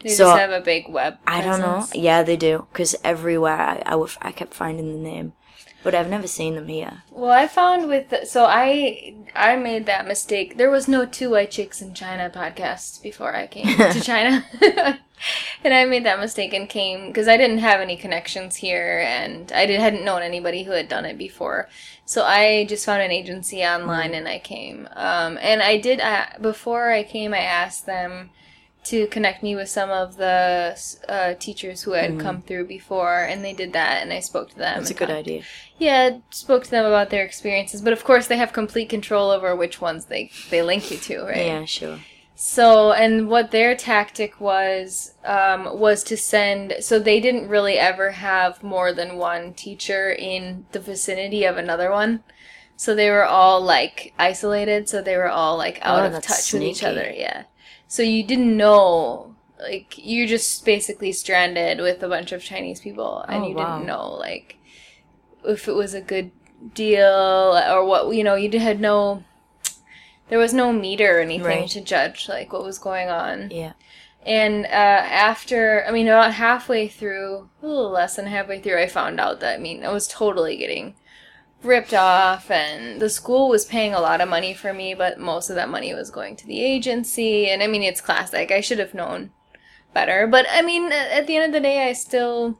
They 0.03 0.11
So, 0.11 0.25
just 0.25 0.39
have 0.39 0.51
a 0.51 0.61
big 0.61 0.89
web. 0.89 1.19
I 1.27 1.41
don't 1.41 1.61
know. 1.61 1.87
Yeah, 1.95 2.23
they 2.23 2.37
do 2.37 2.67
because 2.73 2.95
everywhere 3.05 3.83
I, 3.87 4.07
I, 4.21 4.33
kept 4.33 4.55
finding 4.55 4.93
the 4.93 4.99
name, 4.99 5.33
but 5.83 5.95
I've 5.95 6.11
never 6.11 6.27
seen 6.27 6.55
them 6.55 6.69
here. 6.69 7.03
Well, 7.11 7.31
I 7.31 7.47
found 7.47 7.89
with 7.89 8.11
the, 8.11 8.27
so 8.27 8.45
I 8.45 9.15
I 9.35 9.57
made 9.57 9.87
that 9.87 10.07
mistake. 10.07 10.57
There 10.57 10.71
was 10.71 10.89
no 10.89 11.07
two 11.07 11.31
white 11.31 11.51
chicks 11.51 11.81
in 11.81 11.95
China 11.95 12.31
podcast 12.31 13.03
before 13.03 13.35
I 13.35 13.47
came 13.47 13.77
to 13.77 14.01
China, 14.03 14.45
and 15.65 15.75
I 15.75 15.85
made 15.85 16.05
that 16.05 16.21
mistake 16.21 16.53
and 16.53 16.69
came 16.69 17.09
because 17.09 17.29
I 17.29 17.37
didn't 17.37 17.59
have 17.59 17.81
any 17.81 17.97
connections 17.97 18.57
here, 18.57 19.05
and 19.07 19.53
I 19.53 19.67
did, 19.67 19.81
hadn't 19.81 20.05
known 20.05 20.23
anybody 20.23 20.65
who 20.65 20.73
had 20.73 20.89
done 20.89 21.05
it 21.05 21.17
before. 21.17 21.69
So 22.05 22.25
I 22.25 22.67
just 22.69 22.85
found 22.85 23.03
an 23.03 23.11
agency 23.11 23.63
online 23.63 24.13
and 24.13 24.29
I 24.29 24.39
came. 24.39 24.89
Um, 24.95 25.39
and 25.41 25.63
I 25.63 25.79
did 25.79 26.01
uh, 26.01 26.27
before 26.41 26.91
I 26.91 27.05
came. 27.05 27.33
I 27.33 27.39
asked 27.39 27.87
them 27.87 28.31
to 28.85 29.07
connect 29.09 29.43
me 29.43 29.55
with 29.55 29.69
some 29.69 29.91
of 29.91 30.17
the 30.17 30.77
uh, 31.09 31.35
teachers 31.35 31.83
who 31.83 31.93
had 31.93 32.19
come 32.19 32.43
through 32.43 32.67
before, 32.67 33.21
and 33.23 33.45
they 33.45 33.53
did 33.53 33.73
that, 33.75 34.03
and 34.03 34.13
I 34.13 34.21
spoke 34.21 34.51
to 34.51 34.57
them. 34.59 34.79
That's 34.79 34.91
a 34.91 34.95
good 34.95 35.07
talked- 35.09 35.19
idea. 35.21 35.43
yeah, 35.79 36.19
spoke 36.31 36.65
to 36.65 36.71
them 36.71 36.85
about 36.85 37.11
their 37.11 37.25
experiences, 37.25 37.81
but 37.81 37.93
of 37.93 38.03
course 38.05 38.27
they 38.27 38.37
have 38.37 38.53
complete 38.53 38.89
control 38.89 39.31
over 39.31 39.55
which 39.55 39.81
ones 39.81 40.07
they 40.07 40.31
they 40.51 40.63
link 40.63 40.91
you 40.91 40.97
to, 40.99 41.23
right? 41.25 41.47
Yeah, 41.47 41.65
sure. 41.65 41.99
So, 42.35 42.91
and 42.93 43.29
what 43.29 43.53
their 43.53 43.77
tactic 43.77 44.41
was 44.41 45.15
um, 45.25 45.79
was 45.79 46.03
to 46.05 46.17
send. 46.17 46.75
So 46.81 46.99
they 46.99 47.21
didn't 47.21 47.47
really 47.49 47.79
ever 47.79 48.11
have 48.11 48.65
more 48.65 48.93
than 48.93 49.17
one 49.17 49.53
teacher 49.55 50.11
in 50.11 50.67
the 50.73 50.81
vicinity 50.81 51.45
of 51.45 51.57
another 51.57 51.93
one. 51.93 52.25
So 52.75 52.97
they 52.97 53.11
were 53.11 53.25
all 53.27 53.61
like 53.61 54.13
isolated. 54.19 54.89
So 54.89 55.03
they 55.03 55.17
were 55.17 55.29
all 55.29 55.57
like 55.57 55.79
out 55.83 56.03
Oh, 56.13 56.17
of 56.17 56.23
touch 56.25 56.53
with 56.53 56.63
each 56.63 56.83
other. 56.83 57.13
Yeah. 57.15 57.45
So 57.93 58.03
you 58.03 58.23
didn't 58.25 58.57
know. 58.57 59.35
Like 59.61 59.95
you're 59.97 60.27
just 60.27 60.65
basically 60.65 61.13
stranded 61.13 61.79
with 61.79 62.03
a 62.03 62.09
bunch 62.09 62.33
of 62.33 62.43
Chinese 62.43 62.81
people, 62.81 63.21
and 63.29 63.45
Oh, 63.45 63.49
you 63.49 63.55
wow. 63.55 63.77
didn't 63.77 63.87
know 63.87 64.07
like 64.15 64.57
if 65.45 65.69
it 65.69 65.75
was 65.75 65.93
a 65.93 66.01
good 66.01 66.31
deal 66.75 67.61
or 67.73 67.85
what. 67.85 68.17
You 68.17 68.25
know, 68.25 68.35
you 68.35 68.59
had 68.59 68.81
no 68.81 69.25
there 70.31 70.39
was 70.39 70.55
no 70.55 70.73
meter 70.73 71.19
or 71.19 71.21
anything 71.21 71.45
Right. 71.63 71.69
to 71.71 71.83
judge 71.83 72.31
like 72.31 72.51
what 72.55 72.65
was 72.65 72.79
going 72.79 73.11
on. 73.11 73.51
Yeah. 73.51 73.75
And 74.25 74.65
uh, 74.65 75.03
after, 75.29 75.85
I 75.87 75.91
mean, 75.91 76.07
about 76.09 76.33
halfway 76.33 76.89
through, 76.89 77.51
a 77.63 77.67
little 77.67 77.91
less 77.91 78.17
than 78.17 78.27
halfway 78.27 78.61
through, 78.61 78.81
I 78.81 78.87
found 78.89 79.21
out 79.21 79.41
that 79.41 79.57
I 79.57 79.59
mean, 79.59 79.85
I 79.85 79.93
was 79.93 80.09
totally 80.09 80.57
getting 80.57 80.95
ripped 81.63 81.95
off, 81.95 82.51
and 82.51 83.01
the 83.01 83.11
school 83.11 83.49
was 83.49 83.65
paying 83.65 83.95
a 83.95 84.01
lot 84.01 84.21
of 84.21 84.29
money 84.29 84.55
for 84.55 84.73
me, 84.73 84.95
but 84.95 85.19
most 85.19 85.51
of 85.51 85.57
that 85.57 85.69
money 85.69 85.95
was 85.95 86.11
going 86.11 86.37
to 86.37 86.47
the 86.47 86.63
agency. 86.63 87.49
And 87.49 87.63
I 87.63 87.67
mean, 87.67 87.83
it's 87.83 88.01
classic. 88.01 88.51
I 88.51 88.61
should 88.61 88.79
have 88.79 88.95
known 88.95 89.31
better, 89.95 90.27
but 90.27 90.47
I 90.51 90.63
mean, 90.63 90.93
at 90.93 91.27
the 91.27 91.37
end 91.37 91.47
of 91.47 91.53
the 91.53 91.61
day, 91.61 91.89
I 91.89 91.93
still. 91.93 92.59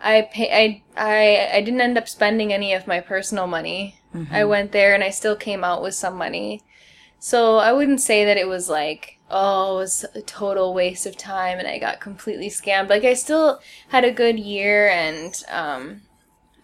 I 0.00 0.28
pay. 0.32 0.48
I 0.52 0.82
I 0.96 1.56
I 1.56 1.60
didn't 1.60 1.80
end 1.80 1.98
up 1.98 2.08
spending 2.08 2.52
any 2.52 2.72
of 2.72 2.86
my 2.86 3.00
personal 3.00 3.48
money. 3.48 4.00
I 4.30 4.44
went 4.44 4.72
there 4.72 4.94
and 4.94 5.02
I 5.04 5.10
still 5.10 5.36
came 5.36 5.64
out 5.64 5.82
with 5.82 5.94
some 5.94 6.16
money. 6.16 6.62
So 7.18 7.56
I 7.58 7.72
wouldn't 7.72 8.00
say 8.00 8.24
that 8.24 8.36
it 8.36 8.48
was 8.48 8.68
like, 8.68 9.18
oh, 9.30 9.76
it 9.76 9.80
was 9.80 10.04
a 10.14 10.22
total 10.22 10.72
waste 10.72 11.06
of 11.06 11.16
time 11.16 11.58
and 11.58 11.68
I 11.68 11.78
got 11.78 12.00
completely 12.00 12.48
scammed. 12.48 12.88
Like 12.88 13.04
I 13.04 13.14
still 13.14 13.60
had 13.88 14.04
a 14.04 14.12
good 14.12 14.38
year 14.38 14.88
and 14.88 15.34
um, 15.50 16.02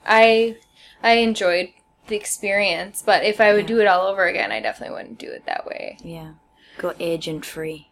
I 0.06 0.56
I 1.04 1.12
enjoyed 1.18 1.68
the 2.08 2.16
experience. 2.16 3.02
But 3.04 3.24
if 3.24 3.40
I 3.40 3.52
would 3.52 3.66
do 3.66 3.80
it 3.80 3.86
all 3.86 4.06
over 4.08 4.24
again, 4.26 4.50
I 4.50 4.60
definitely 4.60 4.96
wouldn't 4.96 5.18
do 5.18 5.30
it 5.30 5.46
that 5.46 5.66
way. 5.66 5.98
Yeah. 6.02 6.32
Go 6.78 6.94
agent 6.98 7.44
free. 7.46 7.88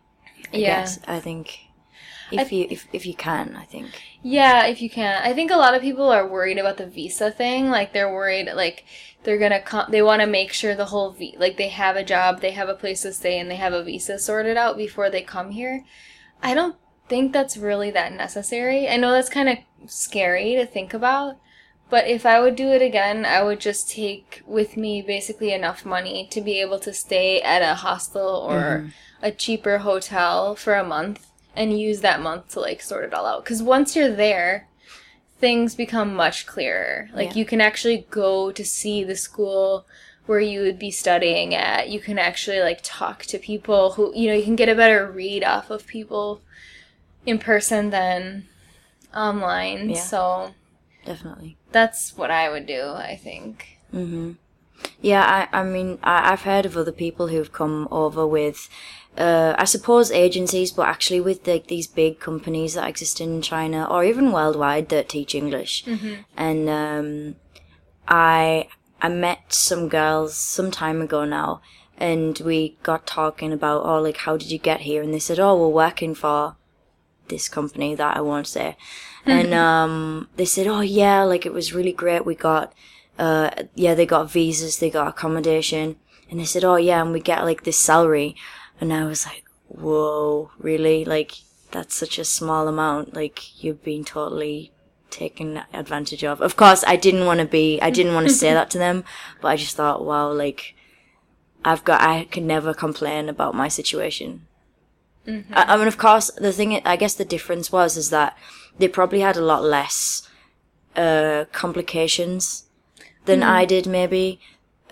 I 0.52 0.57
Yeah. 0.57 0.81
guess. 0.81 0.99
I 1.07 1.21
think 1.21 1.61
if 2.33 2.49
I- 2.50 2.54
you 2.57 2.66
if, 2.71 2.88
if 2.92 3.07
you 3.07 3.14
can, 3.14 3.57
I 3.57 3.64
think. 3.64 3.90
Yeah, 4.23 4.66
if 4.66 4.83
you 4.83 4.90
can. 4.90 5.23
I 5.23 5.33
think 5.33 5.50
a 5.50 5.57
lot 5.57 5.75
of 5.75 5.83
people 5.83 6.11
are 6.11 6.26
worried 6.26 6.59
about 6.59 6.76
the 6.78 6.87
visa 6.87 7.31
thing. 7.31 7.71
Like 7.71 7.92
they're 7.92 8.12
worried, 8.12 8.50
like 8.54 8.85
they're 9.25 9.38
gonna 9.38 9.61
come. 9.61 9.90
They 9.90 10.02
want 10.02 10.21
to 10.23 10.26
make 10.26 10.52
sure 10.52 10.75
the 10.75 10.87
whole 10.87 11.11
v 11.12 11.37
like 11.38 11.57
they 11.57 11.69
have 11.69 11.97
a 11.97 12.04
job, 12.04 12.40
they 12.40 12.50
have 12.52 12.69
a 12.69 12.75
place 12.75 13.02
to 13.02 13.12
stay, 13.12 13.38
and 13.38 13.50
they 13.50 13.57
have 13.57 13.73
a 13.73 13.83
visa 13.85 14.19
sorted 14.19 14.57
out 14.57 14.76
before 14.76 15.11
they 15.11 15.23
come 15.23 15.50
here. 15.52 15.85
I 16.42 16.54
don't 16.54 16.76
think 17.09 17.33
that's 17.33 17.57
really 17.57 17.90
that 17.92 18.12
necessary. 18.12 18.88
I 18.88 18.97
know 18.97 19.12
that's 19.12 19.28
kind 19.28 19.49
of 19.49 19.59
scary 19.90 20.54
to 20.57 20.66
think 20.66 20.92
about, 20.95 21.37
but 21.92 22.08
if 22.08 22.25
I 22.25 22.40
would 22.40 22.56
do 22.56 22.68
it 22.70 22.80
again, 22.80 23.26
I 23.26 23.42
would 23.42 23.61
just 23.61 23.90
take 23.90 24.40
with 24.46 24.78
me 24.78 25.02
basically 25.02 25.52
enough 25.52 25.84
money 25.84 26.26
to 26.30 26.40
be 26.40 26.58
able 26.58 26.78
to 26.78 26.92
stay 26.94 27.42
at 27.42 27.61
a 27.61 27.75
hostel 27.75 28.28
or 28.49 28.61
mm-hmm. 28.62 28.88
a 29.20 29.30
cheaper 29.30 29.76
hotel 29.76 30.56
for 30.56 30.72
a 30.72 30.88
month 30.88 31.30
and 31.54 31.78
use 31.78 32.00
that 32.00 32.22
month 32.22 32.49
to 32.52 32.61
like 32.61 32.80
sort 32.80 33.04
it 33.04 33.12
all 33.12 33.26
out. 33.26 33.44
Because 33.44 33.62
once 33.62 33.94
you're 33.94 34.11
there, 34.11 34.68
things 35.38 35.75
become 35.75 36.14
much 36.14 36.46
clearer. 36.46 37.11
Like 37.12 37.32
Yeah. 37.32 37.40
you 37.40 37.44
can 37.44 37.61
actually 37.61 38.06
go 38.11 38.50
to 38.50 38.64
see 38.64 39.04
the 39.04 39.14
school 39.14 39.84
where 40.25 40.40
you 40.40 40.62
would 40.62 40.78
be 40.78 40.90
studying 40.90 41.54
at. 41.54 41.90
You 41.90 42.00
can 42.00 42.18
actually 42.18 42.61
like 42.61 42.80
talk 42.82 43.25
to 43.25 43.38
people 43.38 43.92
who, 43.92 44.16
you 44.16 44.28
know, 44.28 44.34
you 44.34 44.44
can 44.44 44.56
get 44.56 44.70
a 44.70 44.75
better 44.75 45.11
read 45.11 45.44
off 45.44 45.68
of 45.68 45.87
people 45.87 46.40
in 47.26 47.38
person 47.38 47.90
than 47.90 48.49
online. 49.14 49.90
Yeah. 49.90 49.96
So 49.96 50.54
Definitely. 51.04 51.56
that's 51.73 52.16
what 52.16 52.30
I 52.30 52.49
would 52.49 52.66
do, 52.66 52.90
I 52.90 53.16
think. 53.16 53.78
Mm-hmm. 53.92 54.32
Yeah, 55.00 55.49
I, 55.52 55.61
I 55.61 55.64
mean, 55.64 55.99
I, 56.02 56.32
I've 56.32 56.42
heard 56.42 56.66
of 56.66 56.76
other 56.76 56.92
people 56.92 57.28
who've 57.28 57.52
come 57.52 57.88
over 57.90 58.26
with, 58.26 58.68
uh, 59.16 59.54
I 59.59 59.64
suppose 59.64 60.11
agencies, 60.11 60.73
but 60.73 60.88
actually 60.88 61.21
with 61.21 61.47
like 61.47 61.66
these 61.66 61.87
big 61.87 62.18
companies 62.21 62.75
that 62.75 62.88
exist 62.88 63.21
in 63.21 63.42
China 63.42 63.87
or 63.88 64.04
even 64.04 64.32
worldwide 64.32 64.88
that 64.88 65.09
teach 65.09 65.35
English. 65.35 65.85
And 66.37 66.68
um, 66.68 67.37
I 68.09 68.68
I 69.00 69.09
met 69.09 69.52
some 69.52 69.88
girls 69.88 70.37
some 70.37 70.71
time 70.71 71.02
ago 71.02 71.25
now, 71.25 71.61
and 71.97 72.38
we 72.40 72.78
got 72.82 73.06
talking 73.06 73.52
about, 73.52 73.85
oh, 73.85 74.00
like, 74.00 74.18
how 74.18 74.37
did 74.37 74.50
you 74.50 74.59
get 74.59 74.82
here? 74.82 75.02
And 75.02 75.12
they 75.12 75.18
said, 75.18 75.40
oh, 75.40 75.59
we're 75.59 75.68
working 75.68 76.14
for 76.14 76.56
this 77.28 77.49
company 77.49 77.94
that 77.97 78.16
I 78.16 78.21
won't 78.21 78.47
say. 78.47 78.76
And 79.26 79.55
um, 79.69 80.29
they 80.37 80.45
said, 80.45 80.67
oh, 80.67 80.81
yeah, 80.81 81.23
like, 81.23 81.47
it 81.47 81.52
was 81.52 81.73
really 81.73 81.93
great. 81.93 82.26
We 82.26 82.35
got, 82.35 82.73
uh, 83.19 83.50
yeah, 83.75 83.95
they 83.95 84.07
got 84.07 84.31
visas, 84.31 84.79
they 84.79 84.91
got 84.91 85.09
accommodation. 85.09 85.97
And 86.31 86.41
they 86.41 86.45
said, 86.45 86.64
oh, 86.64 86.76
yeah, 86.76 87.02
and 87.02 87.12
we 87.12 87.21
get, 87.21 87.45
like, 87.45 87.64
this 87.64 87.79
salary. 87.79 88.37
And 88.81 88.93
I 88.93 89.05
was 89.05 89.26
like, 89.26 89.45
whoa, 89.69 90.50
really? 90.59 91.05
Like, 91.05 91.33
that's 91.71 91.95
such 91.95 92.19
a 92.19 92.25
small 92.25 92.69
amount. 92.69 93.14
Like, 93.14 93.62
you've 93.62 93.83
been 93.83 94.05
totally 94.05 94.73
taken 95.11 95.62
advantage 95.73 96.25
of. 96.25 96.41
Of 96.41 96.57
course, 96.57 96.83
I 96.87 96.97
didn't 96.97 97.26
want 97.26 97.41
to 97.41 97.47
be, 97.47 97.81
I 97.81 97.91
didn't 97.91 98.14
want 98.14 98.26
to 98.29 98.35
say 98.35 98.52
that 98.52 98.71
to 98.71 98.79
them, 98.79 99.05
but 99.41 99.49
I 99.49 99.57
just 99.57 99.76
thought, 99.76 100.05
wow, 100.05 100.33
like, 100.33 100.75
I've 101.64 101.85
got, 101.85 102.00
I 102.00 102.25
can 102.25 102.47
never 102.47 102.75
complain 102.75 103.29
about 103.29 103.55
my 103.55 103.69
situation. 103.69 104.47
Mm-hmm. 105.26 105.55
I, 105.55 105.75
I, 105.75 105.76
mean, 105.76 105.88
of 105.88 105.99
course, 105.99 106.31
the 106.33 106.52
thing, 106.52 106.81
I 106.85 106.97
guess 106.97 107.14
the 107.14 107.25
difference 107.25 107.71
was, 107.71 107.97
is 107.97 108.11
that 108.11 108.37
they 108.79 108.88
probably 108.88 109.21
had 109.21 109.37
a 109.37 109.45
lot 109.45 109.62
less, 109.62 110.29
uh, 110.97 111.45
complications 111.52 112.64
than 113.25 113.41
mm. 113.41 113.49
I 113.49 113.64
did, 113.64 113.87
maybe. 113.87 114.41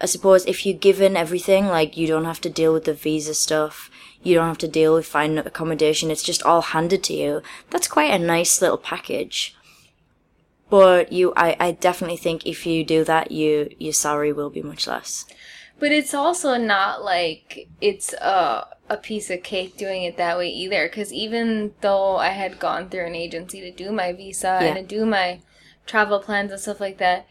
I 0.00 0.06
suppose 0.06 0.46
if 0.46 0.64
you're 0.64 0.78
given 0.78 1.16
everything, 1.16 1.66
like, 1.66 1.96
you 1.96 2.06
don't 2.06 2.24
have 2.24 2.40
to 2.42 2.50
deal 2.50 2.72
with 2.72 2.84
the 2.84 2.94
visa 2.94 3.34
stuff, 3.34 3.90
you 4.22 4.34
don't 4.34 4.48
have 4.48 4.58
to 4.58 4.68
deal 4.68 4.94
with 4.94 5.06
finding 5.06 5.38
accommodation, 5.38 6.10
it's 6.10 6.22
just 6.22 6.42
all 6.42 6.62
handed 6.62 7.02
to 7.04 7.14
you. 7.14 7.42
That's 7.70 7.88
quite 7.88 8.12
a 8.12 8.18
nice 8.18 8.62
little 8.62 8.78
package. 8.78 9.56
But 10.70 11.12
you, 11.12 11.32
I, 11.36 11.56
I 11.58 11.72
definitely 11.72 12.16
think 12.16 12.46
if 12.46 12.64
you 12.64 12.84
do 12.84 13.02
that, 13.04 13.32
you, 13.32 13.70
your 13.78 13.92
salary 13.92 14.32
will 14.32 14.50
be 14.50 14.62
much 14.62 14.86
less. 14.86 15.26
But 15.80 15.92
it's 15.92 16.14
also 16.14 16.56
not 16.56 17.02
like 17.02 17.66
it's 17.80 18.12
a 18.12 18.68
a 18.90 18.96
piece 18.96 19.30
of 19.30 19.42
cake 19.42 19.76
doing 19.78 20.02
it 20.02 20.18
that 20.18 20.36
way 20.36 20.50
either. 20.50 20.88
Because 20.88 21.12
even 21.12 21.72
though 21.80 22.16
I 22.16 22.30
had 22.30 22.58
gone 22.58 22.90
through 22.90 23.06
an 23.06 23.14
agency 23.14 23.60
to 23.60 23.70
do 23.70 23.92
my 23.92 24.12
visa 24.12 24.58
yeah. 24.60 24.66
and 24.66 24.76
to 24.76 24.82
do 24.82 25.06
my 25.06 25.40
travel 25.86 26.18
plans 26.18 26.50
and 26.50 26.60
stuff 26.60 26.80
like 26.80 26.98
that, 26.98 27.26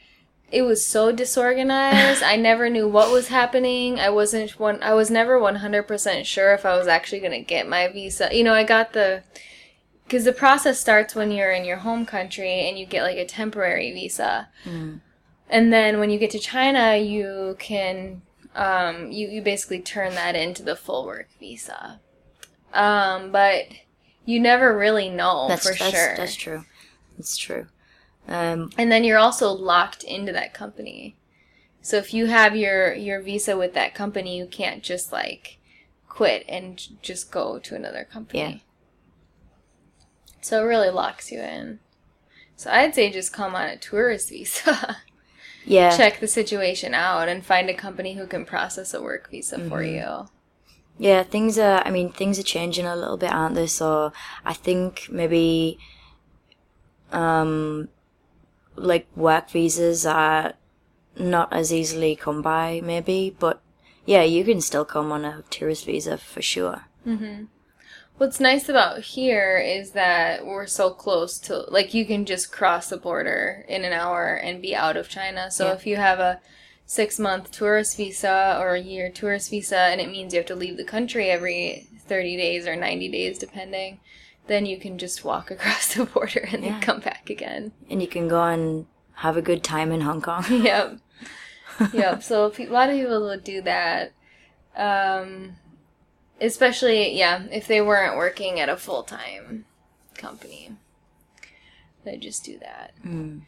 it 0.51 0.63
was 0.63 0.83
so 0.83 1.11
disorganized. 1.11 2.23
I 2.23 2.35
never 2.35 2.69
knew 2.69 2.87
what 2.87 3.11
was 3.11 3.27
happening. 3.27 3.99
I 3.99 4.09
wasn't 4.09 4.59
one. 4.59 4.81
I 4.81 4.93
was 4.93 5.11
never 5.11 5.37
one 5.37 5.57
hundred 5.57 5.83
percent 5.83 6.25
sure 6.25 6.53
if 6.53 6.65
I 6.65 6.75
was 6.75 6.87
actually 6.87 7.19
gonna 7.19 7.41
get 7.41 7.69
my 7.69 7.87
visa. 7.87 8.29
You 8.31 8.43
know, 8.43 8.53
I 8.53 8.63
got 8.63 8.93
the 8.93 9.21
because 10.05 10.23
the 10.23 10.33
process 10.33 10.79
starts 10.79 11.13
when 11.13 11.29
you're 11.29 11.51
in 11.51 11.65
your 11.65 11.77
home 11.77 12.03
country 12.03 12.67
and 12.67 12.79
you 12.79 12.87
get 12.87 13.03
like 13.03 13.17
a 13.17 13.25
temporary 13.25 13.91
visa. 13.91 14.49
Mm. 14.65 15.01
And 15.51 15.73
then 15.73 15.99
when 15.99 16.09
you 16.09 16.17
get 16.17 16.31
to 16.31 16.39
China, 16.39 16.95
you 16.95 17.55
can 17.59 18.23
um, 18.59 19.09
you, 19.09 19.29
you 19.29 19.41
basically 19.41 19.79
turn 19.79 20.15
that 20.15 20.35
into 20.35 20.63
the 20.63 20.75
full 20.75 21.05
work 21.05 21.29
visa. 21.39 22.01
Um, 22.73 23.31
but 23.31 23.67
you 24.25 24.39
never 24.41 24.77
really 24.77 25.09
know 25.09 25.47
that's, 25.47 25.63
for 25.63 25.73
that's, 25.79 25.95
sure. 25.95 26.15
That's 26.17 26.35
true. 26.35 26.65
That's 27.17 27.37
true. 27.37 27.67
Um, 28.27 28.69
and 28.77 28.91
then 28.91 29.05
you're 29.05 29.17
also 29.17 29.49
locked 29.49 30.03
into 30.03 30.33
that 30.33 30.53
company. 30.53 31.15
So 31.81 31.95
if 31.95 32.13
you 32.13 32.25
have 32.25 32.53
your, 32.53 32.93
your 32.93 33.21
visa 33.21 33.57
with 33.57 33.73
that 33.75 33.95
company, 33.95 34.37
you 34.37 34.45
can't 34.45 34.83
just 34.83 35.13
like 35.13 35.57
quit 36.09 36.43
and 36.49 37.01
just 37.01 37.31
go 37.31 37.59
to 37.59 37.75
another 37.75 38.03
company. 38.03 38.39
Yeah. 38.39 38.57
So 40.41 40.63
it 40.63 40.67
really 40.67 40.89
locks 40.89 41.31
you 41.31 41.39
in. 41.39 41.79
So 42.57 42.69
I'd 42.69 42.93
say 42.93 43.09
just 43.09 43.31
come 43.31 43.55
on 43.55 43.69
a 43.69 43.77
tourist 43.77 44.29
visa. 44.31 44.97
Yeah. 45.69 45.95
check 45.95 46.19
the 46.19 46.27
situation 46.27 46.93
out 46.93 47.29
and 47.29 47.45
find 47.45 47.69
a 47.69 47.73
company 47.73 48.15
who 48.15 48.25
can 48.27 48.45
process 48.45 48.93
a 48.93 49.01
work 49.01 49.29
visa 49.29 49.57
mm-hmm. 49.57 49.69
for 49.69 49.83
you. 49.83 50.27
Yeah, 50.97 51.23
things 51.23 51.57
are, 51.57 51.81
I 51.85 51.91
mean, 51.91 52.11
things 52.11 52.37
are 52.39 52.43
changing 52.43 52.85
a 52.85 52.95
little 52.95 53.17
bit, 53.17 53.31
aren't 53.31 53.55
they? 53.55 53.67
So 53.67 54.11
I 54.43 54.53
think 54.53 55.07
maybe, 55.09 55.79
um, 57.11 57.87
like 58.75 59.07
work 59.15 59.49
visas 59.49 60.05
are 60.05 60.53
not 61.17 61.53
as 61.53 61.71
easily 61.71 62.15
come 62.15 62.41
by, 62.41 62.81
maybe, 62.83 63.35
but 63.39 63.61
yeah, 64.05 64.23
you 64.23 64.43
can 64.43 64.59
still 64.59 64.85
come 64.85 65.11
on 65.11 65.23
a 65.23 65.43
tourist 65.49 65.85
visa 65.85 66.17
for 66.17 66.41
sure. 66.41 66.85
Mm-hmm. 67.05 67.45
What's 68.19 68.41
nice 68.41 68.67
about 68.67 68.99
here 68.99 69.57
is 69.57 69.91
that 69.91 70.45
we're 70.45 70.67
so 70.67 70.89
close 70.89 71.39
to, 71.39 71.59
like, 71.69 71.93
you 71.93 72.05
can 72.05 72.25
just 72.25 72.51
cross 72.51 72.89
the 72.89 72.97
border 72.97 73.63
in 73.69 73.85
an 73.85 73.93
hour 73.93 74.33
and 74.33 74.61
be 74.61 74.75
out 74.75 74.97
of 74.97 75.07
China. 75.07 75.49
So 75.49 75.67
yeah. 75.67 75.73
if 75.75 75.87
you 75.87 75.95
have 75.95 76.19
a 76.19 76.41
six 76.85 77.17
month 77.17 77.49
tourist 77.49 77.95
visa 77.95 78.57
or 78.59 78.75
a 78.75 78.81
year 78.81 79.09
tourist 79.09 79.49
visa, 79.49 79.77
and 79.77 80.01
it 80.01 80.09
means 80.11 80.33
you 80.33 80.39
have 80.39 80.47
to 80.47 80.55
leave 80.55 80.75
the 80.75 80.83
country 80.83 81.29
every 81.29 81.87
30 82.07 82.35
days 82.35 82.67
or 82.67 82.75
90 82.75 83.07
days, 83.07 83.37
depending, 83.37 84.01
then 84.47 84.65
you 84.65 84.77
can 84.77 84.97
just 84.97 85.23
walk 85.23 85.49
across 85.51 85.93
the 85.93 86.03
border 86.03 86.45
and 86.51 86.61
yeah. 86.61 86.71
then 86.71 86.81
come 86.81 86.99
back 86.99 87.29
again. 87.29 87.71
And 87.89 88.01
you 88.01 88.09
can 88.09 88.27
go 88.27 88.43
and 88.43 88.85
have 89.13 89.37
a 89.37 89.41
good 89.41 89.63
time 89.63 89.93
in 89.93 90.01
Hong 90.01 90.21
Kong. 90.21 90.43
yep. 90.49 90.99
yep. 91.93 92.21
So 92.21 92.47
a 92.47 92.65
lot 92.65 92.89
of 92.89 92.97
people 92.97 93.21
will 93.21 93.39
do 93.39 93.61
that. 93.61 94.11
Um, 94.75 95.55
Especially, 96.41 97.17
yeah, 97.17 97.43
if 97.51 97.67
they 97.67 97.81
weren't 97.81 98.17
working 98.17 98.59
at 98.59 98.69
a 98.69 98.77
full 98.77 99.03
time 99.03 99.65
company, 100.15 100.71
they'd 102.03 102.21
just 102.21 102.43
do 102.43 102.59
that. 102.59 102.93
Mm. 103.05 103.41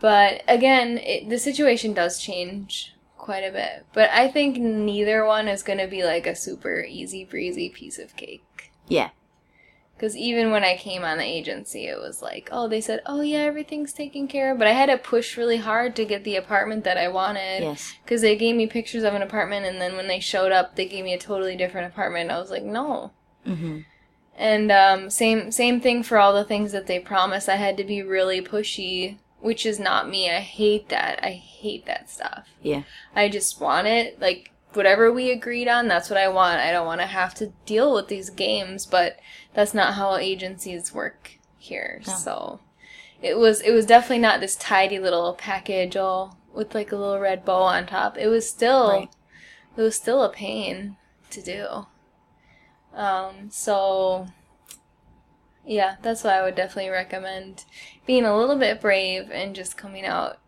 But 0.00 0.42
again, 0.48 0.98
it, 0.98 1.28
the 1.28 1.38
situation 1.38 1.94
does 1.94 2.18
change 2.18 2.94
quite 3.22 3.44
a 3.44 3.52
bit. 3.52 3.86
But 3.92 4.10
I 4.10 4.28
think 4.28 4.58
neither 4.58 5.24
one 5.24 5.48
is 5.48 5.62
going 5.62 5.78
to 5.78 5.86
be 5.86 6.02
like 6.02 6.26
a 6.26 6.34
super 6.34 6.82
easy 6.82 7.24
breezy 7.24 7.68
piece 7.68 7.98
of 7.98 8.16
cake. 8.16 8.72
Yeah. 8.88 9.10
Because 10.02 10.16
even 10.16 10.50
when 10.50 10.64
I 10.64 10.76
came 10.76 11.04
on 11.04 11.18
the 11.18 11.24
agency, 11.24 11.86
it 11.86 11.96
was 11.96 12.20
like, 12.22 12.48
oh, 12.50 12.66
they 12.66 12.80
said, 12.80 13.02
oh, 13.06 13.20
yeah, 13.20 13.42
everything's 13.42 13.92
taken 13.92 14.26
care 14.26 14.50
of. 14.50 14.58
But 14.58 14.66
I 14.66 14.72
had 14.72 14.86
to 14.86 14.98
push 14.98 15.36
really 15.36 15.58
hard 15.58 15.94
to 15.94 16.04
get 16.04 16.24
the 16.24 16.34
apartment 16.34 16.82
that 16.82 16.98
I 16.98 17.06
wanted. 17.06 17.62
Yes. 17.62 17.94
Because 18.02 18.20
they 18.20 18.34
gave 18.34 18.56
me 18.56 18.66
pictures 18.66 19.04
of 19.04 19.14
an 19.14 19.22
apartment, 19.22 19.64
and 19.64 19.80
then 19.80 19.94
when 19.94 20.08
they 20.08 20.18
showed 20.18 20.50
up, 20.50 20.74
they 20.74 20.86
gave 20.86 21.04
me 21.04 21.14
a 21.14 21.20
totally 21.20 21.54
different 21.54 21.86
apartment. 21.86 22.32
I 22.32 22.40
was 22.40 22.50
like, 22.50 22.64
no. 22.64 23.12
Mm-hmm. 23.46 23.82
And 24.36 24.72
um, 24.72 25.08
same 25.08 25.52
same 25.52 25.80
thing 25.80 26.02
for 26.02 26.18
all 26.18 26.34
the 26.34 26.42
things 26.42 26.72
that 26.72 26.88
they 26.88 26.98
promised. 26.98 27.48
I 27.48 27.54
had 27.54 27.76
to 27.76 27.84
be 27.84 28.02
really 28.02 28.42
pushy, 28.42 29.18
which 29.38 29.64
is 29.64 29.78
not 29.78 30.10
me. 30.10 30.28
I 30.28 30.40
hate 30.40 30.88
that. 30.88 31.20
I 31.22 31.30
hate 31.30 31.86
that 31.86 32.10
stuff. 32.10 32.48
Yeah. 32.60 32.82
I 33.14 33.28
just 33.28 33.60
want 33.60 33.86
it 33.86 34.20
like 34.20 34.50
whatever 34.74 35.12
we 35.12 35.30
agreed 35.30 35.68
on, 35.68 35.88
that's 35.88 36.10
what 36.10 36.18
I 36.18 36.28
want. 36.28 36.60
I 36.60 36.72
don't 36.72 36.86
want 36.86 37.00
to 37.00 37.06
have 37.06 37.34
to 37.34 37.52
deal 37.66 37.94
with 37.94 38.08
these 38.08 38.30
games, 38.30 38.86
but 38.86 39.18
that's 39.54 39.74
not 39.74 39.94
how 39.94 40.16
agencies 40.16 40.94
work 40.94 41.38
here. 41.58 42.00
No. 42.06 42.12
So 42.14 42.60
it 43.20 43.38
was 43.38 43.60
it 43.60 43.72
was 43.72 43.86
definitely 43.86 44.18
not 44.18 44.40
this 44.40 44.56
tidy 44.56 44.98
little 44.98 45.34
package 45.34 45.96
all 45.96 46.36
with 46.52 46.74
like 46.74 46.92
a 46.92 46.96
little 46.96 47.20
red 47.20 47.44
bow 47.44 47.62
on 47.62 47.86
top. 47.86 48.18
It 48.18 48.28
was 48.28 48.48
still 48.48 48.90
right. 48.90 49.08
it 49.76 49.80
was 49.80 49.96
still 49.96 50.22
a 50.22 50.32
pain 50.32 50.96
to 51.30 51.40
do. 51.40 51.86
Um 52.94 53.48
so 53.50 54.26
yeah, 55.64 55.96
that's 56.02 56.24
why 56.24 56.38
I 56.38 56.42
would 56.42 56.56
definitely 56.56 56.90
recommend 56.90 57.64
being 58.04 58.24
a 58.24 58.36
little 58.36 58.56
bit 58.56 58.80
brave 58.80 59.30
and 59.30 59.54
just 59.54 59.76
coming 59.76 60.04
out 60.04 60.38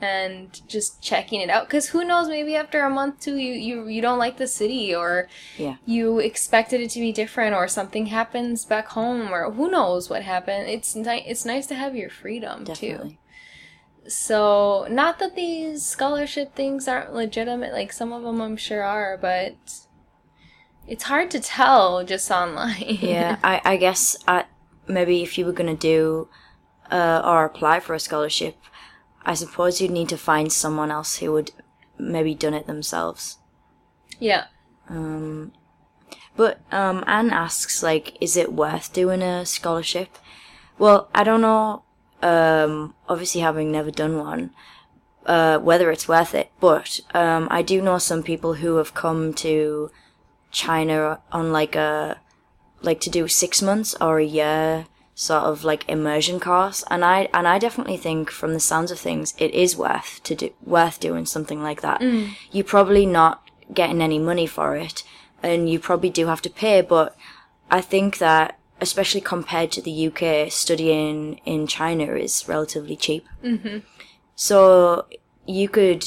and 0.00 0.60
just 0.68 1.02
checking 1.02 1.40
it 1.40 1.50
out 1.50 1.66
because 1.66 1.88
who 1.88 2.04
knows 2.04 2.28
maybe 2.28 2.54
after 2.54 2.82
a 2.82 2.90
month 2.90 3.20
too 3.20 3.36
you, 3.36 3.52
you 3.52 3.88
you 3.88 4.00
don't 4.00 4.18
like 4.18 4.36
the 4.36 4.46
city 4.46 4.94
or 4.94 5.28
yeah. 5.56 5.76
you 5.84 6.18
expected 6.18 6.80
it 6.80 6.90
to 6.90 7.00
be 7.00 7.12
different 7.12 7.54
or 7.54 7.66
something 7.66 8.06
happens 8.06 8.64
back 8.64 8.88
home 8.88 9.32
or 9.32 9.50
who 9.50 9.70
knows 9.70 10.08
what 10.08 10.22
happened 10.22 10.68
it's 10.68 10.94
ni- 10.94 11.24
it's 11.26 11.44
nice 11.44 11.66
to 11.66 11.74
have 11.74 11.96
your 11.96 12.10
freedom 12.10 12.64
Definitely. 12.64 13.18
too 14.04 14.10
so 14.10 14.86
not 14.88 15.18
that 15.18 15.34
these 15.34 15.84
scholarship 15.84 16.54
things 16.54 16.86
aren't 16.86 17.12
legitimate 17.12 17.72
like 17.72 17.92
some 17.92 18.12
of 18.12 18.22
them 18.22 18.40
i'm 18.40 18.56
sure 18.56 18.82
are 18.82 19.18
but 19.18 19.56
it's 20.86 21.04
hard 21.04 21.30
to 21.30 21.40
tell 21.40 22.04
just 22.04 22.30
online 22.30 22.98
yeah 23.00 23.36
i 23.42 23.60
i 23.64 23.76
guess 23.76 24.16
I, 24.28 24.44
maybe 24.86 25.22
if 25.22 25.36
you 25.36 25.44
were 25.44 25.52
going 25.52 25.76
to 25.76 25.80
do 25.80 26.28
uh, 26.90 27.20
or 27.22 27.44
apply 27.44 27.80
for 27.80 27.94
a 27.94 28.00
scholarship 28.00 28.56
I 29.24 29.34
suppose 29.34 29.80
you'd 29.80 29.90
need 29.90 30.08
to 30.10 30.16
find 30.16 30.52
someone 30.52 30.90
else 30.90 31.18
who 31.18 31.32
would 31.32 31.52
maybe 31.98 32.34
done 32.34 32.54
it 32.54 32.66
themselves. 32.66 33.38
Yeah. 34.18 34.46
Um, 34.88 35.52
but 36.36 36.60
um, 36.72 37.04
Anne 37.06 37.30
asks, 37.30 37.82
like, 37.82 38.16
is 38.20 38.36
it 38.36 38.52
worth 38.52 38.92
doing 38.92 39.22
a 39.22 39.44
scholarship? 39.44 40.16
Well, 40.78 41.08
I 41.14 41.24
don't 41.24 41.40
know. 41.40 41.82
Um, 42.22 42.94
obviously, 43.08 43.40
having 43.40 43.70
never 43.70 43.90
done 43.90 44.18
one, 44.18 44.50
uh, 45.26 45.58
whether 45.58 45.90
it's 45.90 46.08
worth 46.08 46.34
it. 46.34 46.50
But 46.60 47.00
um, 47.14 47.48
I 47.50 47.62
do 47.62 47.82
know 47.82 47.98
some 47.98 48.22
people 48.22 48.54
who 48.54 48.76
have 48.76 48.94
come 48.94 49.34
to 49.34 49.90
China 50.50 51.20
on 51.30 51.52
like 51.52 51.76
a 51.76 52.20
like 52.80 53.00
to 53.00 53.10
do 53.10 53.28
six 53.28 53.60
months 53.60 53.94
or 54.00 54.18
a 54.18 54.24
year 54.24 54.86
sort 55.18 55.42
of 55.42 55.64
like 55.64 55.88
immersion 55.88 56.38
course 56.38 56.84
and 56.92 57.04
i 57.04 57.28
and 57.34 57.48
i 57.48 57.58
definitely 57.58 57.96
think 57.96 58.30
from 58.30 58.54
the 58.54 58.60
sounds 58.60 58.92
of 58.92 58.98
things 59.00 59.34
it 59.36 59.52
is 59.52 59.76
worth 59.76 60.20
to 60.22 60.34
do 60.36 60.50
worth 60.64 61.00
doing 61.00 61.26
something 61.26 61.60
like 61.60 61.80
that 61.80 62.00
mm. 62.00 62.30
you're 62.52 62.62
probably 62.62 63.04
not 63.04 63.48
getting 63.72 64.00
any 64.00 64.18
money 64.18 64.46
for 64.46 64.76
it, 64.76 65.02
and 65.42 65.68
you 65.68 65.78
probably 65.78 66.10
do 66.10 66.26
have 66.26 66.42
to 66.42 66.50
pay. 66.50 66.80
But 66.80 67.16
I 67.70 67.80
think 67.80 68.18
that, 68.18 68.58
especially 68.80 69.20
compared 69.20 69.72
to 69.72 69.82
the 69.82 70.06
UK, 70.08 70.50
studying 70.50 71.40
in 71.44 71.66
China 71.66 72.14
is 72.14 72.48
relatively 72.48 72.96
cheap. 72.96 73.26
Mm-hmm. 73.42 73.78
So 74.34 75.06
you 75.46 75.68
could 75.68 76.04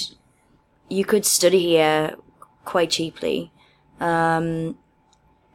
you 0.90 1.06
could 1.06 1.26
study 1.26 1.60
here 1.60 2.16
quite 2.66 2.92
cheaply, 2.92 3.52
um, 4.00 4.78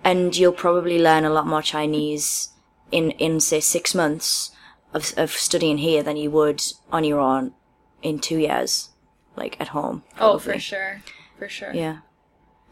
and 0.04 0.36
you'll 0.36 0.52
probably 0.52 0.98
learn 1.00 1.24
a 1.24 1.30
lot 1.30 1.46
more 1.46 1.62
Chinese 1.62 2.50
in 2.90 3.10
in 3.12 3.40
say 3.40 3.60
six 3.60 3.94
months 3.94 4.50
of 4.94 5.12
of 5.16 5.30
studying 5.32 5.78
here 5.78 6.02
than 6.02 6.16
you 6.16 6.30
would 6.30 6.62
on 6.90 7.04
your 7.04 7.20
own 7.20 7.52
in 8.02 8.18
two 8.18 8.38
years, 8.38 8.90
like 9.36 9.56
at 9.60 9.68
home. 9.68 10.02
Oh, 10.20 10.38
for 10.38 10.58
sure, 10.58 11.02
for 11.38 11.48
sure. 11.48 11.72
Yeah. 11.74 11.98